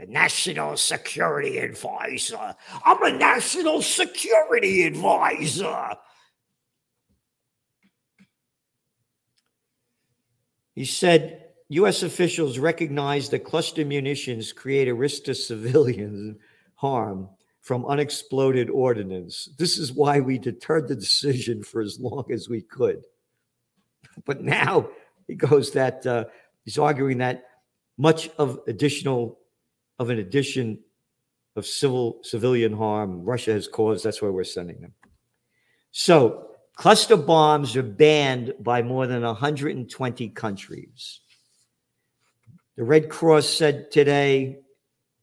the 0.02 0.08
national 0.08 0.76
security 0.78 1.60
advisor. 1.60 2.56
I'm 2.84 3.04
a 3.04 3.12
national 3.12 3.84
security 3.84 4.84
advisor. 4.88 5.90
He 10.74 10.86
said 10.86 11.44
U.S. 11.70 12.02
officials 12.02 12.58
recognize 12.58 13.30
that 13.30 13.44
cluster 13.44 13.86
munitions 13.86 14.52
create 14.52 14.88
a 14.88 14.94
risk 14.96 15.26
to 15.26 15.36
civilian 15.36 16.40
harm 16.74 17.30
from 17.62 17.86
unexploded 17.86 18.72
ordnance. 18.72 19.50
This 19.60 19.78
is 19.78 19.94
why 19.94 20.20
we 20.20 20.40
deterred 20.40 20.88
the 20.88 20.96
decision 20.96 21.62
for 21.62 21.80
as 21.80 22.00
long 22.00 22.26
as 22.32 22.50
we 22.50 22.62
could. 22.62 23.04
But 24.26 24.42
now 24.42 24.90
he 25.28 25.36
goes 25.36 25.72
that 25.72 26.06
uh, 26.08 26.26
he's 26.66 26.80
arguing 26.80 27.20
that 27.20 27.44
much 27.98 28.30
of 28.40 28.60
additional 28.68 29.38
of 30.02 30.10
an 30.10 30.18
addition 30.18 30.80
of 31.56 31.66
civil 31.66 32.20
civilian 32.24 32.74
harm 32.74 33.24
Russia 33.24 33.54
has 33.54 33.68
caused. 33.68 34.04
That's 34.04 34.20
why 34.20 34.30
we're 34.30 34.44
sending 34.44 34.82
them. 34.82 34.94
So 35.92 36.48
cluster 36.76 37.16
bombs 37.16 37.76
are 37.76 37.84
banned 37.84 38.56
by 38.60 38.82
more 38.82 39.06
than 39.06 39.22
120 39.22 40.30
countries. 40.30 41.20
The 42.78 42.84
Red 42.84 43.10
Cross 43.10 43.48
said 43.48 43.92
today 43.92 44.62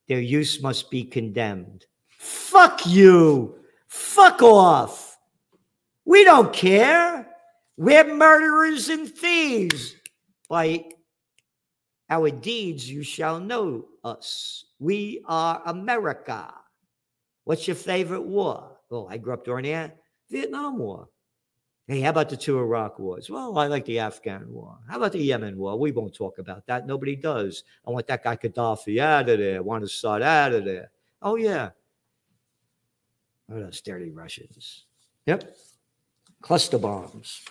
their 0.06 0.20
use 0.20 0.62
must 0.62 0.92
be 0.92 1.02
condemned. 1.02 1.86
Fuck 2.06 2.86
you. 2.86 3.56
Fuck 3.88 4.42
off. 4.42 5.18
We 6.04 6.22
don't 6.22 6.52
care. 6.52 7.26
We're 7.76 8.14
murderers 8.14 8.88
and 8.88 9.08
thieves. 9.08 9.96
By 10.48 10.84
our 12.08 12.30
deeds, 12.30 12.88
you 12.88 13.02
shall 13.02 13.40
know 13.40 13.86
us. 14.04 14.64
We 14.78 15.22
are 15.26 15.62
America. 15.66 16.54
What's 17.44 17.66
your 17.66 17.76
favorite 17.76 18.22
war? 18.22 18.76
Well, 18.90 19.08
I 19.10 19.18
grew 19.18 19.34
up 19.34 19.44
during 19.44 19.64
the 19.64 19.92
Vietnam 20.30 20.78
War. 20.78 21.08
Hey, 21.88 22.02
how 22.02 22.10
about 22.10 22.28
the 22.28 22.36
two 22.36 22.58
Iraq 22.58 22.98
wars? 22.98 23.30
Well, 23.30 23.56
I 23.56 23.66
like 23.66 23.86
the 23.86 23.98
Afghan 23.98 24.52
war. 24.52 24.76
How 24.90 24.98
about 24.98 25.12
the 25.12 25.20
Yemen 25.20 25.56
war? 25.56 25.78
We 25.78 25.90
won't 25.90 26.14
talk 26.14 26.38
about 26.38 26.66
that. 26.66 26.86
Nobody 26.86 27.16
does. 27.16 27.64
I 27.86 27.90
want 27.90 28.06
that 28.08 28.22
guy 28.22 28.36
Gaddafi 28.36 29.00
out 29.00 29.30
of 29.30 29.38
there. 29.38 29.56
I 29.56 29.60
want 29.60 29.84
Assad 29.84 30.20
out 30.20 30.52
of 30.52 30.66
there. 30.66 30.90
Oh, 31.22 31.36
yeah. 31.36 31.70
Oh, 33.50 33.58
those 33.58 33.80
dirty 33.80 34.10
Russians. 34.10 34.84
Yep. 35.24 35.56
Cluster 36.42 36.76
bombs. 36.76 37.42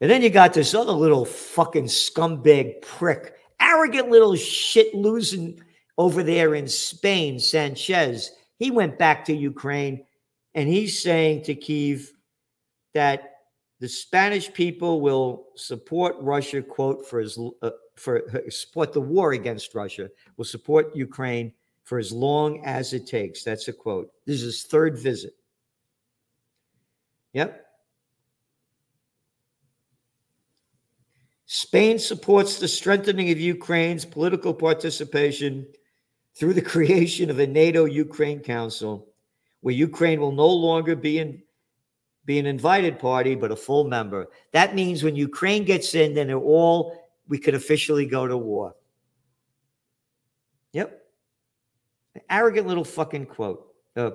And 0.00 0.08
then 0.08 0.22
you 0.22 0.30
got 0.30 0.54
this 0.54 0.72
other 0.72 0.92
little 0.92 1.24
fucking 1.24 1.86
scumbag 1.86 2.82
prick, 2.82 3.34
arrogant 3.60 4.10
little 4.10 4.36
shit 4.36 4.94
losing 4.94 5.60
over 5.98 6.22
there 6.22 6.54
in 6.54 6.66
Spain, 6.66 7.38
Sanchez. 7.38 8.32
He 8.58 8.70
went 8.70 8.98
back 8.98 9.24
to 9.26 9.34
Ukraine 9.34 10.04
and 10.54 10.68
he's 10.68 11.02
saying 11.02 11.44
to 11.44 11.54
Kiev, 11.54 12.12
that 12.94 13.32
the 13.80 13.88
Spanish 13.88 14.52
people 14.52 15.00
will 15.00 15.46
support 15.56 16.14
Russia, 16.20 16.62
quote, 16.62 17.06
for 17.08 17.20
as 17.20 17.38
uh, 17.62 17.70
for 17.96 18.28
uh, 18.30 18.48
support 18.48 18.92
the 18.92 19.00
war 19.00 19.32
against 19.32 19.74
Russia, 19.74 20.08
will 20.36 20.44
support 20.44 20.94
Ukraine 20.94 21.52
for 21.84 21.98
as 21.98 22.12
long 22.12 22.64
as 22.64 22.92
it 22.92 23.06
takes. 23.06 23.42
That's 23.42 23.68
a 23.68 23.72
quote. 23.72 24.10
This 24.24 24.36
is 24.36 24.42
his 24.42 24.62
third 24.64 24.98
visit. 24.98 25.34
Yep. 27.32 27.66
Spain 31.46 31.98
supports 31.98 32.58
the 32.58 32.68
strengthening 32.68 33.30
of 33.30 33.38
Ukraine's 33.40 34.04
political 34.04 34.54
participation 34.54 35.66
through 36.34 36.54
the 36.54 36.62
creation 36.74 37.30
of 37.30 37.38
a 37.38 37.46
NATO 37.46 37.84
Ukraine 37.84 38.40
Council, 38.40 39.08
where 39.60 39.74
Ukraine 39.74 40.20
will 40.20 40.32
no 40.32 40.48
longer 40.48 40.96
be 40.96 41.18
in 41.18 41.42
be 42.24 42.38
an 42.38 42.46
invited 42.46 42.98
party, 42.98 43.34
but 43.34 43.50
a 43.50 43.56
full 43.56 43.84
member. 43.84 44.28
That 44.52 44.76
means 44.76 45.02
when 45.02 45.16
Ukraine 45.16 45.64
gets 45.64 45.96
in, 45.96 46.14
then 46.14 46.28
they're 46.28 46.38
all, 46.38 46.96
we 47.26 47.36
could 47.36 47.54
officially 47.54 48.06
go 48.06 48.28
to 48.28 48.36
war. 48.36 48.76
Yep. 50.72 51.02
An 52.14 52.20
arrogant 52.30 52.68
little 52.68 52.84
fucking 52.84 53.26
quote. 53.26 53.66
Uh, 53.96 54.12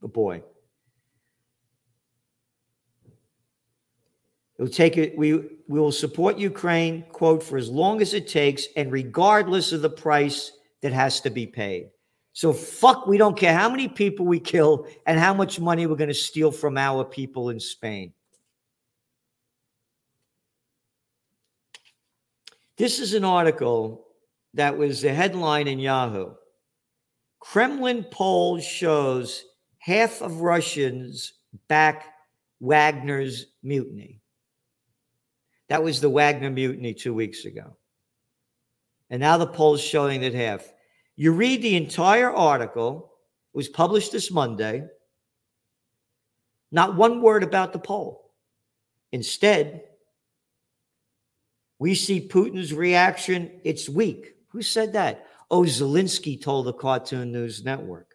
boy. 0.00 0.42
It'll 4.58 4.70
take 4.70 4.98
it. 4.98 5.16
We 5.16 5.32
we 5.68 5.80
will 5.80 5.92
support 5.92 6.36
Ukraine, 6.36 7.04
quote, 7.12 7.42
for 7.42 7.56
as 7.56 7.68
long 7.68 8.02
as 8.02 8.12
it 8.12 8.28
takes, 8.28 8.66
and 8.76 8.92
regardless 8.92 9.72
of 9.72 9.80
the 9.80 9.88
price 9.88 10.52
that 10.82 10.92
has 10.92 11.20
to 11.20 11.30
be 11.30 11.46
paid. 11.46 11.90
So 12.32 12.52
fuck, 12.52 13.06
we 13.06 13.18
don't 13.18 13.36
care 13.36 13.54
how 13.54 13.68
many 13.68 13.88
people 13.88 14.24
we 14.24 14.40
kill 14.40 14.86
and 15.06 15.18
how 15.18 15.34
much 15.34 15.60
money 15.60 15.86
we're 15.86 15.96
going 15.96 16.08
to 16.08 16.14
steal 16.14 16.50
from 16.52 16.78
our 16.78 17.04
people 17.04 17.50
in 17.50 17.58
Spain. 17.58 18.12
This 22.76 22.98
is 22.98 23.14
an 23.14 23.24
article 23.24 24.06
that 24.54 24.78
was 24.78 25.02
the 25.02 25.12
headline 25.12 25.68
in 25.68 25.78
Yahoo. 25.78 26.32
Kremlin 27.40 28.04
poll 28.04 28.58
shows 28.60 29.44
half 29.78 30.22
of 30.22 30.40
Russians 30.40 31.34
back 31.68 32.14
Wagner's 32.60 33.46
mutiny. 33.62 34.20
That 35.68 35.82
was 35.82 36.00
the 36.00 36.10
Wagner 36.10 36.50
mutiny 36.50 36.94
two 36.94 37.14
weeks 37.14 37.44
ago. 37.44 37.76
And 39.10 39.20
now 39.20 39.36
the 39.36 39.46
poll's 39.46 39.80
showing 39.80 40.20
that 40.20 40.34
half. 40.34 40.72
You 41.16 41.32
read 41.32 41.62
the 41.62 41.76
entire 41.76 42.32
article, 42.32 43.12
it 43.52 43.56
was 43.56 43.68
published 43.68 44.12
this 44.12 44.30
Monday. 44.30 44.84
Not 46.72 46.96
one 46.96 47.20
word 47.20 47.42
about 47.42 47.72
the 47.72 47.80
poll. 47.80 48.32
Instead, 49.12 49.82
we 51.80 51.94
see 51.94 52.28
Putin's 52.28 52.72
reaction. 52.72 53.60
It's 53.64 53.88
weak. 53.88 54.34
Who 54.48 54.62
said 54.62 54.92
that? 54.92 55.26
Oh, 55.50 55.62
Zelensky 55.62 56.40
told 56.40 56.66
the 56.66 56.72
Cartoon 56.72 57.32
News 57.32 57.64
Network. 57.64 58.14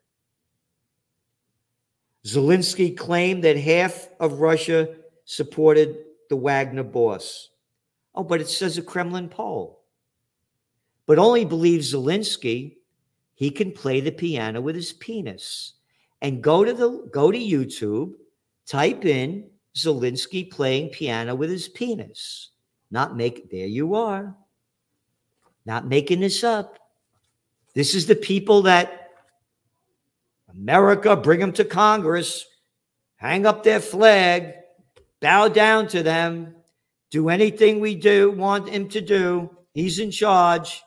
Zelensky 2.25 2.95
claimed 2.95 3.43
that 3.43 3.57
half 3.57 4.07
of 4.19 4.39
Russia 4.39 4.95
supported 5.25 5.97
the 6.29 6.35
Wagner 6.35 6.83
boss. 6.83 7.49
Oh, 8.13 8.23
but 8.23 8.39
it 8.39 8.47
says 8.47 8.77
a 8.77 8.81
Kremlin 8.81 9.29
poll. 9.29 9.84
But 11.07 11.19
only 11.19 11.45
believes 11.45 11.93
Zelensky 11.93 12.77
he 13.35 13.51
can 13.51 13.71
play 13.71 13.99
the 13.99 14.11
piano 14.11 14.61
with 14.61 14.75
his 14.75 14.93
penis. 14.93 15.73
And 16.21 16.41
go 16.41 16.63
to 16.63 16.73
the 16.73 17.07
go 17.11 17.31
to 17.31 17.37
YouTube, 17.37 18.13
type 18.65 19.05
in 19.05 19.49
Zelensky 19.75 20.49
playing 20.49 20.89
piano 20.89 21.35
with 21.35 21.49
his 21.49 21.67
penis. 21.67 22.49
Not 22.89 23.15
make 23.15 23.51
there 23.51 23.67
you 23.67 23.95
are. 23.95 24.35
Not 25.65 25.87
making 25.87 26.21
this 26.21 26.43
up. 26.43 26.79
This 27.73 27.93
is 27.93 28.07
the 28.07 28.15
people 28.15 28.61
that 28.63 29.11
America 30.49 31.15
bring 31.15 31.41
them 31.41 31.51
to 31.53 31.65
Congress, 31.65 32.45
hang 33.17 33.45
up 33.45 33.63
their 33.63 33.81
flag, 33.81 34.53
bow 35.19 35.49
down 35.49 35.87
to 35.89 36.01
them, 36.01 36.55
do 37.11 37.27
anything 37.27 37.79
we 37.79 37.95
do 37.95 38.31
want 38.31 38.69
him 38.69 38.87
to 38.89 39.01
do. 39.01 39.49
He's 39.73 39.99
in 39.99 40.11
charge. 40.11 40.81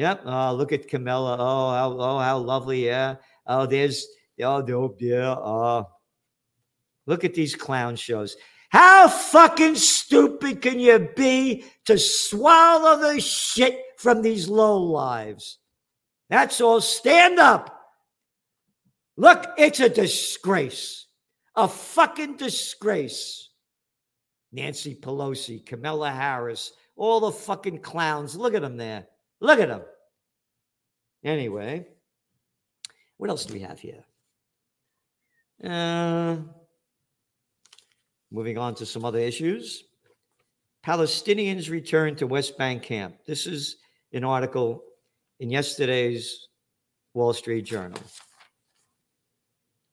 Yep. 0.00 0.22
Oh, 0.24 0.54
look 0.54 0.72
at 0.72 0.88
Camilla. 0.88 1.36
Oh, 1.38 1.70
how, 1.72 1.92
oh, 2.00 2.18
how 2.20 2.38
lovely. 2.38 2.86
Yeah. 2.86 3.16
Oh, 3.46 3.66
there's, 3.66 4.06
oh, 4.42 4.64
oh 4.66 4.96
yeah. 4.98 5.34
Oh, 5.34 5.88
look 7.04 7.22
at 7.22 7.34
these 7.34 7.54
clown 7.54 7.96
shows. 7.96 8.34
How 8.70 9.08
fucking 9.08 9.74
stupid 9.74 10.62
can 10.62 10.80
you 10.80 11.10
be 11.14 11.64
to 11.84 11.98
swallow 11.98 12.96
the 12.96 13.20
shit 13.20 13.78
from 13.98 14.22
these 14.22 14.48
low 14.48 14.82
lives? 14.82 15.58
That's 16.30 16.62
all. 16.62 16.80
Stand 16.80 17.38
up. 17.38 17.78
Look, 19.18 19.48
it's 19.58 19.80
a 19.80 19.90
disgrace. 19.90 21.08
A 21.56 21.68
fucking 21.68 22.38
disgrace. 22.38 23.50
Nancy 24.50 24.94
Pelosi, 24.94 25.66
Camilla 25.66 26.10
Harris, 26.10 26.72
all 26.96 27.20
the 27.20 27.32
fucking 27.32 27.80
clowns. 27.80 28.34
Look 28.34 28.54
at 28.54 28.62
them 28.62 28.78
there. 28.78 29.06
Look 29.40 29.58
at 29.58 29.68
them. 29.68 29.82
Anyway, 31.24 31.86
what 33.16 33.30
else 33.30 33.44
do 33.44 33.54
we 33.54 33.60
have 33.60 33.80
here? 33.80 34.04
Uh, 35.62 36.36
moving 38.30 38.58
on 38.58 38.74
to 38.76 38.86
some 38.86 39.04
other 39.04 39.18
issues. 39.18 39.84
Palestinians 40.86 41.70
return 41.70 42.16
to 42.16 42.26
West 42.26 42.56
Bank 42.56 42.82
camp. 42.82 43.16
This 43.26 43.46
is 43.46 43.76
an 44.12 44.24
article 44.24 44.82
in 45.40 45.50
yesterday's 45.50 46.48
Wall 47.12 47.34
Street 47.34 47.62
Journal. 47.62 48.00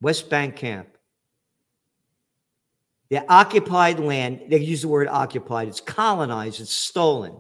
West 0.01 0.30
Bank 0.30 0.56
camp. 0.56 0.88
The 3.10 3.25
occupied 3.32 4.00
land, 4.00 4.44
they 4.50 4.60
use 4.60 4.82
the 4.82 4.89
word 4.89 5.08
occupied, 5.08 5.70
it's 5.70 5.82
colonized, 5.82 6.60
it's 6.60 6.76
stolen. 6.76 7.39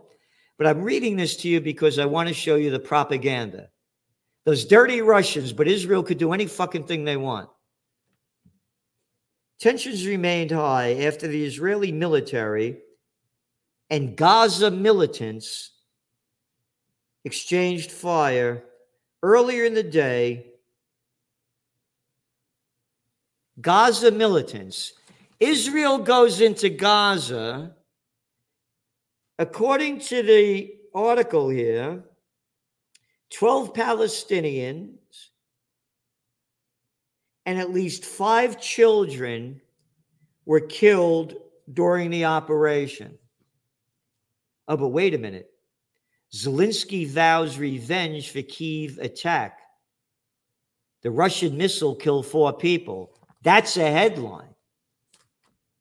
But 0.57 0.67
I'm 0.67 0.83
reading 0.83 1.15
this 1.15 1.35
to 1.37 1.49
you 1.49 1.61
because 1.61 1.99
I 1.99 2.05
want 2.05 2.27
to 2.27 2.33
show 2.33 2.55
you 2.55 2.71
the 2.71 2.79
propaganda. 2.79 3.69
Those 4.45 4.65
dirty 4.65 5.01
Russians, 5.01 5.53
but 5.53 5.67
Israel 5.67 6.03
could 6.03 6.17
do 6.17 6.33
any 6.33 6.47
fucking 6.47 6.85
thing 6.85 7.03
they 7.03 7.17
want. 7.17 7.49
Tensions 9.59 10.05
remained 10.05 10.51
high 10.51 10.93
after 11.03 11.27
the 11.27 11.43
Israeli 11.43 11.91
military 11.91 12.77
and 13.89 14.15
Gaza 14.15 14.69
militants 14.69 15.71
exchanged 17.23 17.91
fire 17.91 18.63
earlier 19.23 19.65
in 19.65 19.73
the 19.73 19.83
day. 19.83 20.47
Gaza 23.59 24.11
militants 24.11 24.93
Israel 25.39 25.99
goes 25.99 26.41
into 26.41 26.69
Gaza. 26.69 27.75
According 29.39 29.99
to 29.99 30.23
the 30.23 30.73
article 30.95 31.49
here, 31.49 32.03
12 33.31 33.73
Palestinians 33.73 34.97
and 37.45 37.59
at 37.59 37.71
least 37.71 38.03
five 38.03 38.59
children 38.59 39.61
were 40.45 40.59
killed 40.59 41.35
during 41.71 42.09
the 42.09 42.25
operation. 42.25 43.17
Oh, 44.67 44.75
but 44.75 44.89
wait 44.89 45.13
a 45.13 45.17
minute. 45.17 45.49
Zelensky 46.33 47.07
vows 47.07 47.57
revenge 47.57 48.31
for 48.31 48.41
Kiev 48.41 48.97
attack. 48.97 49.59
The 51.03 51.11
Russian 51.11 51.55
missile 51.57 51.95
killed 51.95 52.25
four 52.25 52.51
people. 52.53 53.13
That's 53.43 53.77
a 53.77 53.89
headline 53.89 54.55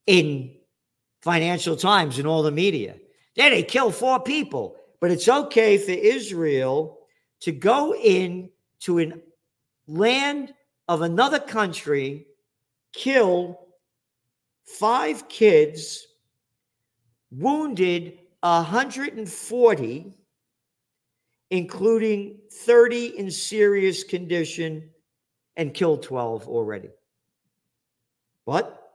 in 0.07 0.55
Financial 1.23 1.75
Times 1.75 2.19
and 2.19 2.29
all 2.29 2.45
the 2.45 2.53
media. 2.53 2.97
Yeah, 3.37 3.51
they 3.51 3.63
kill 3.63 3.93
four 3.93 4.21
people, 4.21 4.77
but 5.01 5.11
it's 5.11 5.29
okay 5.29 5.79
for 5.79 5.93
Israel 5.93 6.99
to 7.41 7.53
go 7.53 7.95
in 7.95 8.51
to 8.81 8.99
a 9.01 9.13
land 9.87 10.55
of 10.89 11.03
another 11.03 11.39
country, 11.39 12.27
kill 12.93 13.61
five 14.65 15.29
kids, 15.29 16.07
wounded 17.31 18.19
140, 18.41 20.15
including 21.51 22.39
30 22.51 23.19
in 23.19 23.31
serious 23.31 24.03
condition, 24.03 24.89
and 25.57 25.75
killed 25.75 26.03
12 26.03 26.49
already. 26.49 26.89
But 28.47 28.87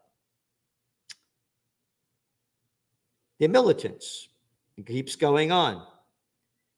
They're 3.41 3.49
militants. 3.49 4.29
It 4.77 4.85
keeps 4.85 5.15
going 5.15 5.51
on. 5.51 5.85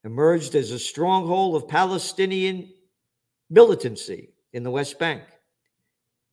Emerged 0.04 0.54
as 0.54 0.70
a 0.70 0.78
stronghold 0.78 1.56
of 1.56 1.68
Palestinian 1.68 2.70
militancy 3.50 4.30
in 4.52 4.62
the 4.62 4.70
West 4.70 4.98
Bank. 4.98 5.22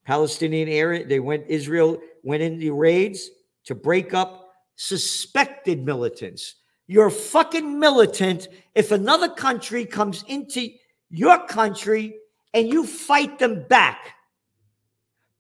Palestinian 0.06 0.68
area, 0.68 1.06
they 1.06 1.20
went, 1.20 1.46
Israel 1.48 2.00
went 2.24 2.44
in 2.44 2.58
the 2.58 2.72
raids 2.72 3.30
to 3.66 3.76
break 3.76 4.14
up 4.14 4.54
suspected 4.76 5.86
militants. 5.86 6.56
You're 6.88 7.10
fucking 7.10 7.80
militant 7.80 8.48
if 8.76 8.92
another 8.92 9.30
country 9.30 9.86
comes 9.86 10.24
into 10.28 10.70
your 11.10 11.46
country 11.48 12.16
and 12.54 12.68
you 12.68 12.86
fight 12.86 13.40
them 13.40 13.66
back. 13.70 14.16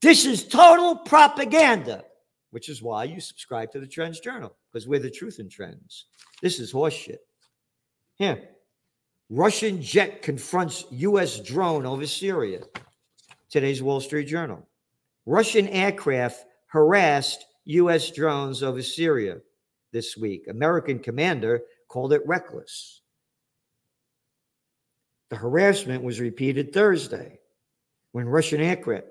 This 0.01 0.25
is 0.25 0.47
total 0.47 0.95
propaganda, 0.95 2.05
which 2.51 2.69
is 2.69 2.81
why 2.81 3.05
you 3.05 3.19
subscribe 3.19 3.71
to 3.71 3.79
the 3.79 3.87
Trends 3.87 4.19
Journal 4.19 4.55
because 4.71 4.87
we're 4.87 4.99
the 4.99 5.09
truth 5.09 5.39
in 5.39 5.49
trends. 5.49 6.05
This 6.41 6.59
is 6.59 6.71
horseshit. 6.71 7.17
Here, 8.15 8.49
Russian 9.29 9.81
jet 9.81 10.21
confronts 10.21 10.85
U.S. 10.91 11.39
drone 11.39 11.85
over 11.85 12.05
Syria. 12.05 12.59
Today's 13.49 13.81
Wall 13.81 13.99
Street 13.99 14.25
Journal. 14.25 14.67
Russian 15.25 15.67
aircraft 15.69 16.45
harassed 16.67 17.45
U.S. 17.65 18.11
drones 18.11 18.63
over 18.63 18.81
Syria 18.81 19.37
this 19.91 20.17
week. 20.17 20.47
American 20.49 20.99
commander 20.99 21.61
called 21.87 22.13
it 22.13 22.21
reckless. 22.25 23.01
The 25.29 25.37
harassment 25.37 26.03
was 26.03 26.19
repeated 26.19 26.73
Thursday 26.73 27.39
when 28.11 28.27
Russian 28.27 28.59
aircraft. 28.59 29.07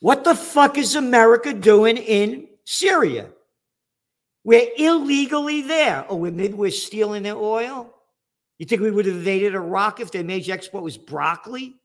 What 0.00 0.24
the 0.24 0.34
fuck 0.34 0.78
is 0.78 0.94
America 0.94 1.52
doing 1.52 1.96
in 1.96 2.48
Syria? 2.64 3.30
We're 4.44 4.68
illegally 4.76 5.62
there. 5.62 6.04
Oh, 6.08 6.18
maybe 6.18 6.54
we're 6.54 6.70
stealing 6.70 7.22
their 7.22 7.36
oil? 7.36 7.94
You 8.58 8.66
think 8.66 8.80
we 8.80 8.90
would 8.90 9.06
have 9.06 9.16
invaded 9.16 9.54
Iraq 9.54 10.00
if 10.00 10.10
their 10.10 10.24
major 10.24 10.52
export 10.52 10.84
was 10.84 10.98
broccoli? 10.98 11.76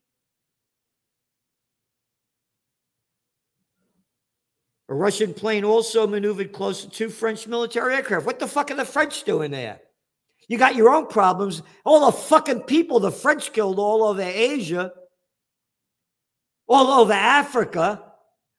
A 4.89 4.93
Russian 4.93 5.33
plane 5.33 5.65
also 5.65 6.07
maneuvered 6.07 6.53
close 6.53 6.83
to 6.83 6.89
two 6.89 7.09
French 7.09 7.45
military 7.45 7.95
aircraft. 7.95 8.25
What 8.25 8.39
the 8.39 8.47
fuck 8.47 8.71
are 8.71 8.75
the 8.75 8.85
French 8.85 9.23
doing 9.23 9.51
there? 9.51 9.81
You 10.47 10.57
got 10.57 10.75
your 10.75 10.89
own 10.89 11.07
problems. 11.07 11.61
All 11.83 12.05
the 12.05 12.17
fucking 12.17 12.61
people 12.61 12.99
the 12.99 13.11
French 13.11 13.51
killed 13.51 13.79
all 13.79 14.03
over 14.03 14.21
Asia, 14.21 14.93
all 16.67 17.01
over 17.01 17.13
Africa. 17.13 18.06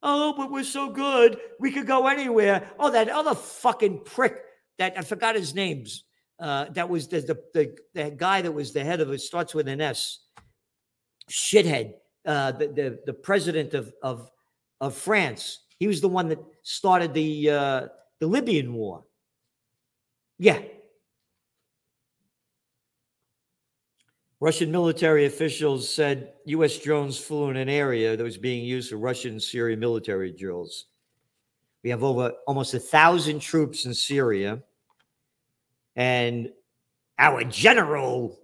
Oh, 0.03 0.35
but 0.37 0.51
we're 0.51 0.65
so 0.65 0.91
good. 0.91 1.39
We 1.59 1.73
could 1.73 1.87
go 1.87 2.07
anywhere. 2.07 2.71
Oh, 2.79 2.91
that 2.91 3.09
other 3.09 3.35
fucking 3.35 4.03
prick 4.05 4.37
that 4.79 4.97
I 4.97 5.03
forgot 5.03 5.35
his 5.35 5.55
names. 5.55 6.05
Uh, 6.41 6.67
that 6.71 6.89
was 6.89 7.09
the, 7.09 7.21
the, 7.21 7.39
the 7.53 7.77
the 7.95 8.11
guy 8.11 8.43
that 8.43 8.53
was 8.53 8.73
the 8.73 8.85
head 8.85 9.01
of 9.01 9.11
it 9.11 9.21
starts 9.21 9.55
with 9.55 9.67
an 9.67 9.81
S. 9.81 10.21
Shithead. 11.29 11.95
Uh, 12.25 12.53
the, 12.53 12.69
the 12.69 12.99
the 13.07 13.13
president 13.13 13.75
of 13.75 13.93
of 14.03 14.31
of 14.81 14.95
France. 14.95 15.61
He 15.79 15.87
was 15.89 16.01
the 16.01 16.09
one 16.09 16.29
that 16.29 16.39
started 16.63 17.13
the 17.13 17.51
uh, 17.51 17.87
the 18.21 18.27
Libyan 18.27 18.73
war. 18.73 19.05
Yeah. 20.39 20.61
Russian 24.41 24.71
military 24.71 25.27
officials 25.27 25.93
said 25.93 26.33
U.S. 26.47 26.79
drones 26.79 27.19
flew 27.19 27.51
in 27.51 27.57
an 27.57 27.69
area 27.69 28.17
that 28.17 28.23
was 28.23 28.39
being 28.39 28.65
used 28.65 28.91
for 28.91 28.97
Russian 28.97 29.41
Syrian 29.41 29.81
military 29.81 30.31
drills. 30.31 30.87
We 31.83 31.91
have 31.91 32.05
over 32.05 32.33
almost 32.47 32.75
a 32.75 32.79
thousand 32.79 33.41
troops 33.41 33.85
in 33.85 33.95
Syria. 33.95 34.63
And 35.97 36.51
our 37.19 37.43
general 37.43 38.39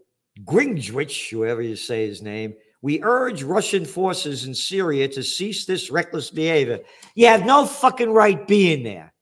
Grynkewich, 0.44 1.30
whoever 1.30 1.62
you 1.62 1.76
say 1.76 2.08
his 2.08 2.22
name, 2.22 2.54
we 2.82 3.02
urge 3.02 3.44
Russian 3.44 3.84
forces 3.84 4.46
in 4.46 4.54
Syria 4.54 5.06
to 5.08 5.22
cease 5.22 5.64
this 5.64 5.90
reckless 5.90 6.28
behavior. 6.30 6.80
You 7.14 7.28
have 7.28 7.46
no 7.46 7.66
fucking 7.66 8.10
right 8.10 8.46
being 8.48 8.82
there. 8.82 9.12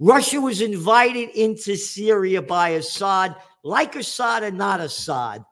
Russia 0.00 0.40
was 0.40 0.60
invited 0.60 1.30
into 1.30 1.76
Syria 1.76 2.42
by 2.42 2.70
Assad, 2.70 3.36
like 3.62 3.96
Assad 3.96 4.42
and 4.42 4.58
not 4.58 4.80
Assad. 4.80 5.44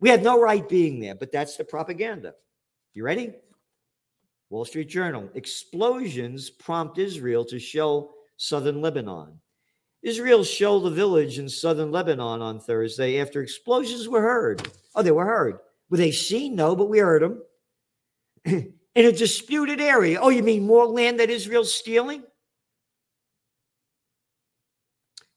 We 0.00 0.08
had 0.08 0.22
no 0.22 0.40
right 0.40 0.68
being 0.68 1.00
there, 1.00 1.14
but 1.14 1.32
that's 1.32 1.56
the 1.56 1.64
propaganda. 1.64 2.34
You 2.94 3.04
ready? 3.04 3.32
Wall 4.50 4.64
Street 4.64 4.88
Journal. 4.88 5.28
Explosions 5.34 6.50
prompt 6.50 6.98
Israel 6.98 7.44
to 7.46 7.58
shell 7.58 8.14
southern 8.36 8.80
Lebanon. 8.80 9.40
Israel 10.02 10.44
shelled 10.44 10.86
a 10.86 10.90
village 10.90 11.38
in 11.38 11.48
southern 11.48 11.90
Lebanon 11.90 12.42
on 12.42 12.60
Thursday 12.60 13.20
after 13.20 13.42
explosions 13.42 14.08
were 14.08 14.22
heard. 14.22 14.70
Oh, 14.94 15.02
they 15.02 15.10
were 15.10 15.24
heard. 15.24 15.58
Were 15.90 15.96
they 15.96 16.12
seen? 16.12 16.54
No, 16.54 16.76
but 16.76 16.88
we 16.88 16.98
heard 16.98 17.22
them. 17.22 17.42
in 18.96 19.04
a 19.04 19.12
disputed 19.12 19.80
area. 19.80 20.18
Oh, 20.20 20.28
you 20.28 20.42
mean 20.42 20.66
more 20.66 20.86
land 20.86 21.20
that 21.20 21.30
Israel's 21.30 21.74
stealing? 21.74 22.22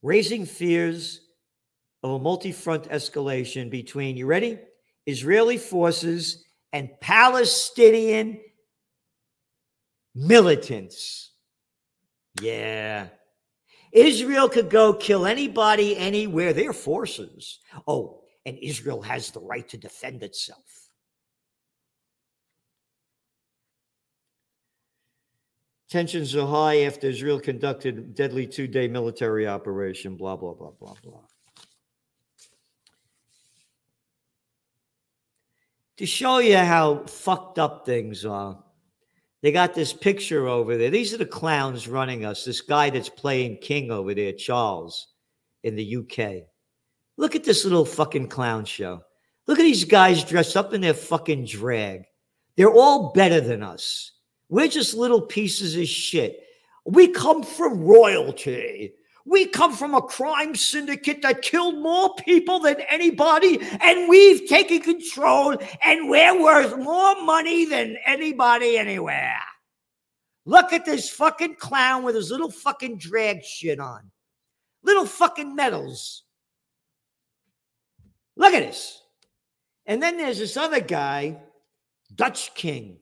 Raising 0.02 0.46
fears 0.46 1.22
of 2.04 2.12
a 2.12 2.20
multi 2.20 2.52
front 2.52 2.86
escalation 2.86 3.70
between, 3.70 4.18
you 4.18 4.26
ready? 4.26 4.58
Israeli 5.06 5.58
forces 5.58 6.46
and 6.72 6.90
Palestinian 7.02 8.40
militants. 10.16 11.32
Yeah. 12.42 13.08
Israel 13.92 14.50
could 14.50 14.70
go 14.70 14.94
kill 14.94 15.26
anybody 15.26 15.98
anywhere, 15.98 16.54
their 16.54 16.74
forces. 16.74 17.60
Oh, 17.88 18.22
and 18.46 18.58
Israel 18.60 19.02
has 19.02 19.32
the 19.32 19.42
right 19.42 19.68
to 19.70 19.78
defend 19.78 20.24
itself. 20.24 20.64
Tensions 25.90 26.36
are 26.36 26.46
high 26.46 26.82
after 26.82 27.08
Israel 27.08 27.40
conducted 27.40 28.14
deadly 28.14 28.46
two-day 28.46 28.88
military 28.88 29.48
operation, 29.48 30.16
blah, 30.16 30.36
blah, 30.36 30.54
blah, 30.54 30.72
blah, 30.80 30.94
blah. 31.04 31.22
To 36.00 36.06
show 36.06 36.38
you 36.38 36.56
how 36.56 37.04
fucked 37.08 37.60
up 37.60 37.86
things 37.86 38.24
are, 38.24 38.58
they 39.42 39.52
got 39.52 39.74
this 39.74 39.92
picture 39.92 40.48
over 40.48 40.78
there. 40.78 40.90
These 40.90 41.14
are 41.14 41.18
the 41.18 41.26
clowns 41.26 41.90
running 41.90 42.24
us. 42.24 42.46
This 42.46 42.62
guy 42.62 42.90
that's 42.90 43.10
playing 43.10 43.58
King 43.58 43.92
over 43.92 44.14
there, 44.14 44.32
Charles, 44.32 45.10
in 45.64 45.76
the 45.76 45.98
UK. 45.98 46.44
Look 47.18 47.36
at 47.36 47.44
this 47.44 47.66
little 47.66 47.84
fucking 47.84 48.30
clown 48.30 48.64
show. 48.64 49.02
Look 49.46 49.60
at 49.60 49.64
these 49.64 49.84
guys 49.84 50.24
dressed 50.24 50.56
up 50.56 50.74
in 50.74 50.80
their 50.80 50.94
fucking 50.94 51.44
drag. 51.44 52.06
They're 52.56 52.72
all 52.72 53.12
better 53.12 53.42
than 53.42 53.62
us. 53.62 54.14
We're 54.48 54.70
just 54.70 54.94
little 54.94 55.24
pieces 55.24 55.76
of 55.76 55.86
shit. 55.86 56.42
We 56.86 57.10
come 57.10 57.44
from 57.44 57.84
royalty. 57.84 58.94
We 59.30 59.46
come 59.46 59.76
from 59.76 59.94
a 59.94 60.02
crime 60.02 60.56
syndicate 60.56 61.22
that 61.22 61.44
killed 61.44 61.78
more 61.78 62.16
people 62.16 62.60
than 62.60 62.78
anybody, 62.90 63.60
and 63.80 64.10
we've 64.10 64.50
taken 64.50 64.82
control, 64.82 65.56
and 65.84 66.10
we're 66.10 66.42
worth 66.42 66.76
more 66.80 67.22
money 67.24 67.66
than 67.66 67.96
anybody 68.08 68.76
anywhere. 68.76 69.38
Look 70.46 70.74
at 70.74 70.84
this 70.84 71.12
fucking 71.12 71.58
clown 71.60 72.02
with 72.02 72.16
his 72.16 72.32
little 72.32 72.50
fucking 72.50 72.98
drag 72.98 73.44
shit 73.44 73.80
on. 73.80 74.10
Little 74.82 75.06
fucking 75.06 75.54
medals. 75.56 76.24
Look 78.36 78.56
at 78.56 78.64
this. 78.64 79.00
And 79.86 80.02
then 80.02 80.18
there's 80.18 80.40
this 80.40 80.58
other 80.58 80.80
guy, 80.80 81.38
Dutch 82.16 82.56
King. 82.56 82.98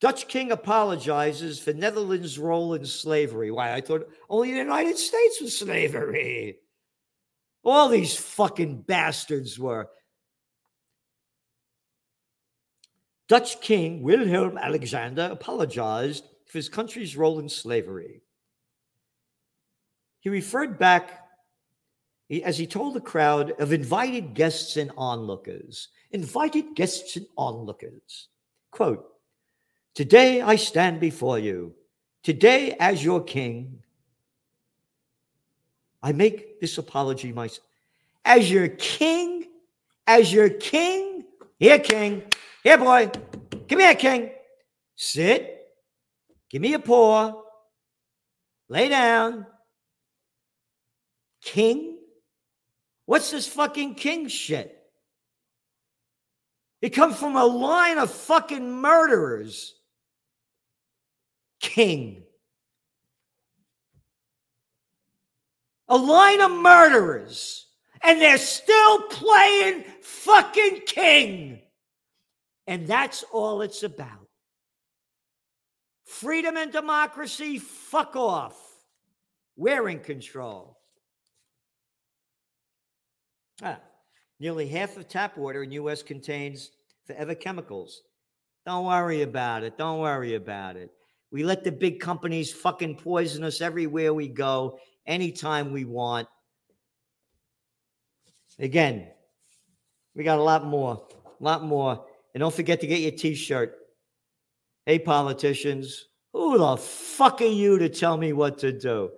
Dutch 0.00 0.28
king 0.28 0.52
apologizes 0.52 1.58
for 1.58 1.72
Netherlands' 1.72 2.38
role 2.38 2.74
in 2.74 2.84
slavery. 2.84 3.50
Why? 3.50 3.72
I 3.72 3.80
thought 3.80 4.08
only 4.28 4.52
the 4.52 4.58
United 4.58 4.98
States 4.98 5.40
was 5.40 5.58
slavery. 5.58 6.58
All 7.64 7.88
these 7.88 8.14
fucking 8.14 8.82
bastards 8.82 9.58
were. 9.58 9.88
Dutch 13.28 13.60
king 13.60 14.02
Wilhelm 14.02 14.56
Alexander 14.58 15.28
apologized 15.32 16.24
for 16.46 16.58
his 16.58 16.68
country's 16.68 17.16
role 17.16 17.40
in 17.40 17.48
slavery. 17.48 18.22
He 20.20 20.28
referred 20.28 20.78
back, 20.78 21.22
as 22.44 22.58
he 22.58 22.66
told 22.66 22.94
the 22.94 23.00
crowd, 23.00 23.52
of 23.60 23.72
invited 23.72 24.34
guests 24.34 24.76
and 24.76 24.92
onlookers. 24.96 25.88
Invited 26.12 26.76
guests 26.76 27.16
and 27.16 27.26
onlookers. 27.36 28.28
Quote, 28.70 29.15
Today 29.96 30.42
I 30.42 30.56
stand 30.56 31.00
before 31.00 31.38
you. 31.38 31.72
Today, 32.22 32.76
as 32.78 33.02
your 33.02 33.22
king, 33.22 33.82
I 36.02 36.12
make 36.12 36.60
this 36.60 36.76
apology 36.76 37.32
myself. 37.32 37.66
As 38.22 38.50
your 38.50 38.68
king, 38.68 39.46
as 40.06 40.30
your 40.30 40.50
king, 40.50 41.24
here, 41.58 41.78
king, 41.78 42.24
here, 42.62 42.76
boy, 42.76 43.10
come 43.70 43.80
here, 43.80 43.94
king. 43.94 44.32
Sit, 44.96 45.66
give 46.50 46.60
me 46.60 46.74
a 46.74 46.78
paw, 46.78 47.32
lay 48.68 48.90
down. 48.90 49.46
King? 51.40 51.96
What's 53.06 53.30
this 53.30 53.46
fucking 53.46 53.94
king 53.94 54.28
shit? 54.28 54.78
It 56.82 56.90
comes 56.90 57.16
from 57.16 57.34
a 57.36 57.46
line 57.46 57.96
of 57.96 58.10
fucking 58.10 58.70
murderers 58.70 59.75
king. 61.60 62.22
A 65.88 65.96
line 65.96 66.40
of 66.40 66.50
murderers, 66.50 67.66
and 68.02 68.20
they're 68.20 68.38
still 68.38 69.02
playing 69.02 69.84
fucking 70.02 70.82
king. 70.86 71.60
And 72.66 72.86
that's 72.86 73.24
all 73.32 73.62
it's 73.62 73.84
about. 73.84 74.26
Freedom 76.04 76.56
and 76.56 76.72
democracy, 76.72 77.58
fuck 77.58 78.16
off. 78.16 78.60
We're 79.56 79.88
in 79.88 80.00
control. 80.00 80.78
Ah, 83.62 83.78
nearly 84.38 84.66
half 84.68 84.96
of 84.96 85.08
tap 85.08 85.36
water 85.36 85.62
in 85.62 85.70
U.S. 85.72 86.02
contains 86.02 86.72
forever 87.06 87.34
chemicals. 87.34 88.02
Don't 88.66 88.86
worry 88.86 89.22
about 89.22 89.62
it. 89.62 89.78
Don't 89.78 90.00
worry 90.00 90.34
about 90.34 90.76
it. 90.76 90.90
We 91.30 91.44
let 91.44 91.64
the 91.64 91.72
big 91.72 92.00
companies 92.00 92.52
fucking 92.52 92.96
poison 92.96 93.44
us 93.44 93.60
everywhere 93.60 94.14
we 94.14 94.28
go, 94.28 94.78
anytime 95.06 95.72
we 95.72 95.84
want. 95.84 96.28
Again, 98.58 99.08
we 100.14 100.24
got 100.24 100.38
a 100.38 100.42
lot 100.42 100.64
more, 100.64 101.06
a 101.40 101.44
lot 101.44 101.64
more. 101.64 102.06
And 102.32 102.40
don't 102.40 102.54
forget 102.54 102.80
to 102.80 102.86
get 102.86 103.00
your 103.00 103.12
t 103.12 103.34
shirt. 103.34 103.76
Hey, 104.86 104.98
politicians, 104.98 106.06
who 106.32 106.58
the 106.58 106.76
fuck 106.76 107.40
are 107.40 107.46
you 107.46 107.78
to 107.78 107.88
tell 107.88 108.16
me 108.16 108.32
what 108.32 108.58
to 108.58 108.72
do? 108.72 109.10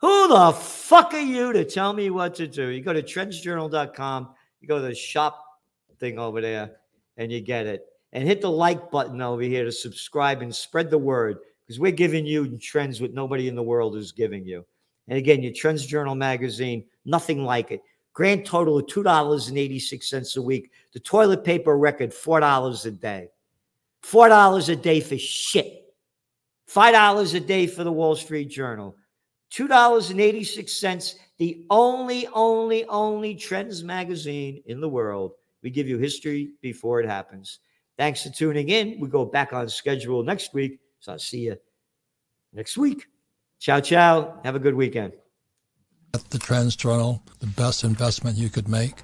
Who 0.00 0.28
the 0.28 0.52
fuck 0.52 1.14
are 1.14 1.20
you 1.20 1.52
to 1.52 1.64
tell 1.64 1.92
me 1.92 2.10
what 2.10 2.34
to 2.36 2.46
do? 2.46 2.68
You 2.68 2.82
go 2.82 2.92
to 2.92 3.02
trendsjournal.com, 3.02 4.34
you 4.60 4.68
go 4.68 4.76
to 4.76 4.88
the 4.88 4.94
shop 4.94 5.44
thing 5.98 6.18
over 6.18 6.40
there, 6.40 6.72
and 7.16 7.30
you 7.30 7.40
get 7.40 7.66
it 7.66 7.84
and 8.14 8.26
hit 8.26 8.40
the 8.40 8.50
like 8.50 8.90
button 8.90 9.20
over 9.20 9.42
here 9.42 9.64
to 9.64 9.72
subscribe 9.72 10.40
and 10.40 10.54
spread 10.54 10.88
the 10.88 10.96
word 10.96 11.38
because 11.66 11.80
we're 11.80 11.90
giving 11.90 12.24
you 12.24 12.56
trends 12.58 13.00
what 13.00 13.12
nobody 13.12 13.48
in 13.48 13.56
the 13.56 13.62
world 13.62 13.96
is 13.96 14.12
giving 14.12 14.46
you. 14.46 14.64
And 15.08 15.18
again, 15.18 15.42
your 15.42 15.52
Trends 15.52 15.84
Journal 15.84 16.14
magazine, 16.14 16.84
nothing 17.04 17.44
like 17.44 17.72
it. 17.72 17.82
Grand 18.12 18.46
total 18.46 18.78
of 18.78 18.86
$2.86 18.86 20.36
a 20.36 20.42
week. 20.42 20.70
The 20.92 21.00
toilet 21.00 21.44
paper 21.44 21.76
record, 21.76 22.10
$4 22.10 22.86
a 22.86 22.90
day. 22.92 23.28
$4 24.04 24.68
a 24.68 24.76
day 24.76 25.00
for 25.00 25.18
shit. 25.18 25.94
$5 26.70 27.34
a 27.34 27.40
day 27.40 27.66
for 27.66 27.82
the 27.82 27.92
Wall 27.92 28.14
Street 28.14 28.48
Journal. 28.48 28.96
$2.86, 29.52 31.14
the 31.38 31.64
only, 31.70 32.26
only, 32.28 32.84
only 32.86 33.34
Trends 33.34 33.82
magazine 33.82 34.62
in 34.66 34.80
the 34.80 34.88
world. 34.88 35.32
We 35.62 35.70
give 35.70 35.88
you 35.88 35.98
history 35.98 36.52
before 36.60 37.00
it 37.00 37.08
happens. 37.08 37.58
Thanks 37.96 38.22
for 38.22 38.30
tuning 38.30 38.68
in. 38.68 38.98
We 39.00 39.08
go 39.08 39.24
back 39.24 39.52
on 39.52 39.68
schedule 39.68 40.22
next 40.22 40.52
week. 40.52 40.80
So 41.00 41.12
I'll 41.12 41.18
see 41.18 41.40
you 41.40 41.56
next 42.52 42.76
week. 42.76 43.06
Ciao, 43.60 43.80
ciao. 43.80 44.40
Have 44.44 44.56
a 44.56 44.58
good 44.58 44.74
weekend. 44.74 45.12
The 46.30 46.38
Trends 46.38 46.76
Journal, 46.76 47.22
the 47.40 47.46
best 47.46 47.84
investment 47.84 48.36
you 48.36 48.48
could 48.48 48.68
make 48.68 49.02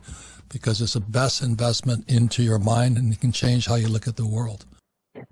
because 0.48 0.80
it's 0.80 0.94
the 0.94 1.00
best 1.00 1.42
investment 1.42 2.10
into 2.10 2.42
your 2.42 2.58
mind 2.58 2.98
and 2.98 3.12
it 3.12 3.20
can 3.20 3.32
change 3.32 3.66
how 3.66 3.76
you 3.76 3.88
look 3.88 4.06
at 4.06 4.16
the 4.16 4.26
world. 4.26 4.66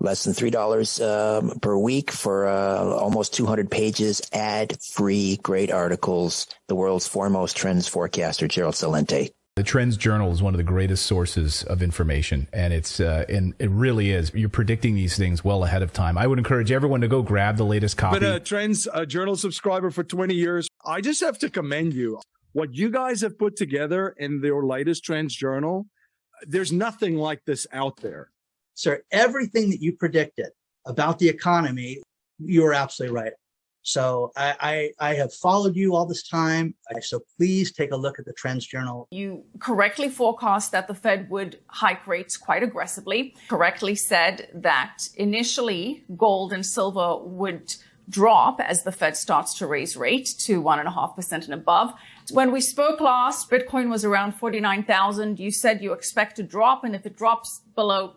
Less 0.00 0.24
than 0.24 0.34
$3 0.34 1.00
um, 1.06 1.58
per 1.60 1.76
week 1.76 2.10
for 2.10 2.48
uh, 2.48 2.84
almost 2.84 3.34
200 3.34 3.70
pages, 3.70 4.20
ad 4.32 4.76
free, 4.82 5.38
great 5.42 5.70
articles. 5.70 6.46
The 6.66 6.74
world's 6.74 7.06
foremost 7.06 7.56
trends 7.56 7.88
forecaster, 7.88 8.48
Gerald 8.48 8.74
Celente. 8.74 9.30
The 9.58 9.64
Trends 9.64 9.96
Journal 9.96 10.30
is 10.30 10.40
one 10.40 10.54
of 10.54 10.58
the 10.58 10.62
greatest 10.62 11.04
sources 11.04 11.64
of 11.64 11.82
information, 11.82 12.46
and 12.52 12.72
it's 12.72 13.00
uh, 13.00 13.24
and 13.28 13.54
it 13.58 13.68
really 13.70 14.12
is. 14.12 14.32
You're 14.32 14.48
predicting 14.48 14.94
these 14.94 15.16
things 15.16 15.42
well 15.42 15.64
ahead 15.64 15.82
of 15.82 15.92
time. 15.92 16.16
I 16.16 16.28
would 16.28 16.38
encourage 16.38 16.70
everyone 16.70 17.00
to 17.00 17.08
go 17.08 17.22
grab 17.22 17.56
the 17.56 17.64
latest 17.64 17.96
copy. 17.96 18.20
Been 18.20 18.34
a 18.34 18.38
Trends 18.38 18.86
uh, 18.86 19.04
Journal 19.04 19.34
subscriber 19.34 19.90
for 19.90 20.04
20 20.04 20.32
years. 20.32 20.68
I 20.86 21.00
just 21.00 21.20
have 21.22 21.40
to 21.40 21.50
commend 21.50 21.92
you. 21.92 22.20
What 22.52 22.72
you 22.72 22.88
guys 22.88 23.20
have 23.22 23.36
put 23.36 23.56
together 23.56 24.10
in 24.10 24.40
your 24.44 24.64
latest 24.64 25.02
Trends 25.02 25.34
Journal, 25.34 25.86
there's 26.42 26.70
nothing 26.70 27.16
like 27.16 27.44
this 27.44 27.66
out 27.72 27.96
there. 27.96 28.30
Sir, 28.74 29.02
everything 29.10 29.70
that 29.70 29.82
you 29.82 29.92
predicted 29.96 30.50
about 30.86 31.18
the 31.18 31.28
economy, 31.28 32.00
you 32.38 32.62
were 32.62 32.74
absolutely 32.74 33.16
right. 33.16 33.32
So 33.88 34.32
I, 34.36 34.92
I, 35.00 35.10
I, 35.12 35.14
have 35.14 35.32
followed 35.32 35.74
you 35.74 35.94
all 35.94 36.04
this 36.04 36.22
time. 36.22 36.74
So 37.00 37.20
please 37.38 37.72
take 37.72 37.90
a 37.90 37.96
look 37.96 38.18
at 38.18 38.26
the 38.26 38.34
Trends 38.34 38.66
Journal. 38.66 39.08
You 39.10 39.44
correctly 39.60 40.10
forecast 40.10 40.72
that 40.72 40.88
the 40.88 40.94
Fed 40.94 41.30
would 41.30 41.60
hike 41.68 42.06
rates 42.06 42.36
quite 42.36 42.62
aggressively, 42.62 43.34
correctly 43.48 43.94
said 43.94 44.48
that 44.52 45.08
initially 45.16 46.04
gold 46.18 46.52
and 46.52 46.66
silver 46.66 47.16
would 47.24 47.76
drop 48.10 48.60
as 48.60 48.84
the 48.84 48.92
Fed 48.92 49.16
starts 49.16 49.54
to 49.54 49.66
raise 49.66 49.96
rate 49.96 50.34
to 50.40 50.62
1.5% 50.62 51.32
and 51.32 51.54
above. 51.54 51.94
When 52.30 52.52
we 52.52 52.60
spoke 52.60 53.00
last, 53.00 53.50
Bitcoin 53.50 53.88
was 53.88 54.04
around 54.04 54.32
49,000. 54.32 55.40
You 55.40 55.50
said 55.50 55.82
you 55.82 55.94
expect 55.94 56.36
to 56.36 56.42
drop, 56.42 56.84
and 56.84 56.94
if 56.94 57.06
it 57.06 57.16
drops 57.16 57.62
below 57.74 58.16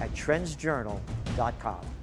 at 0.00 0.12
trendsjournal.com. 0.14 1.95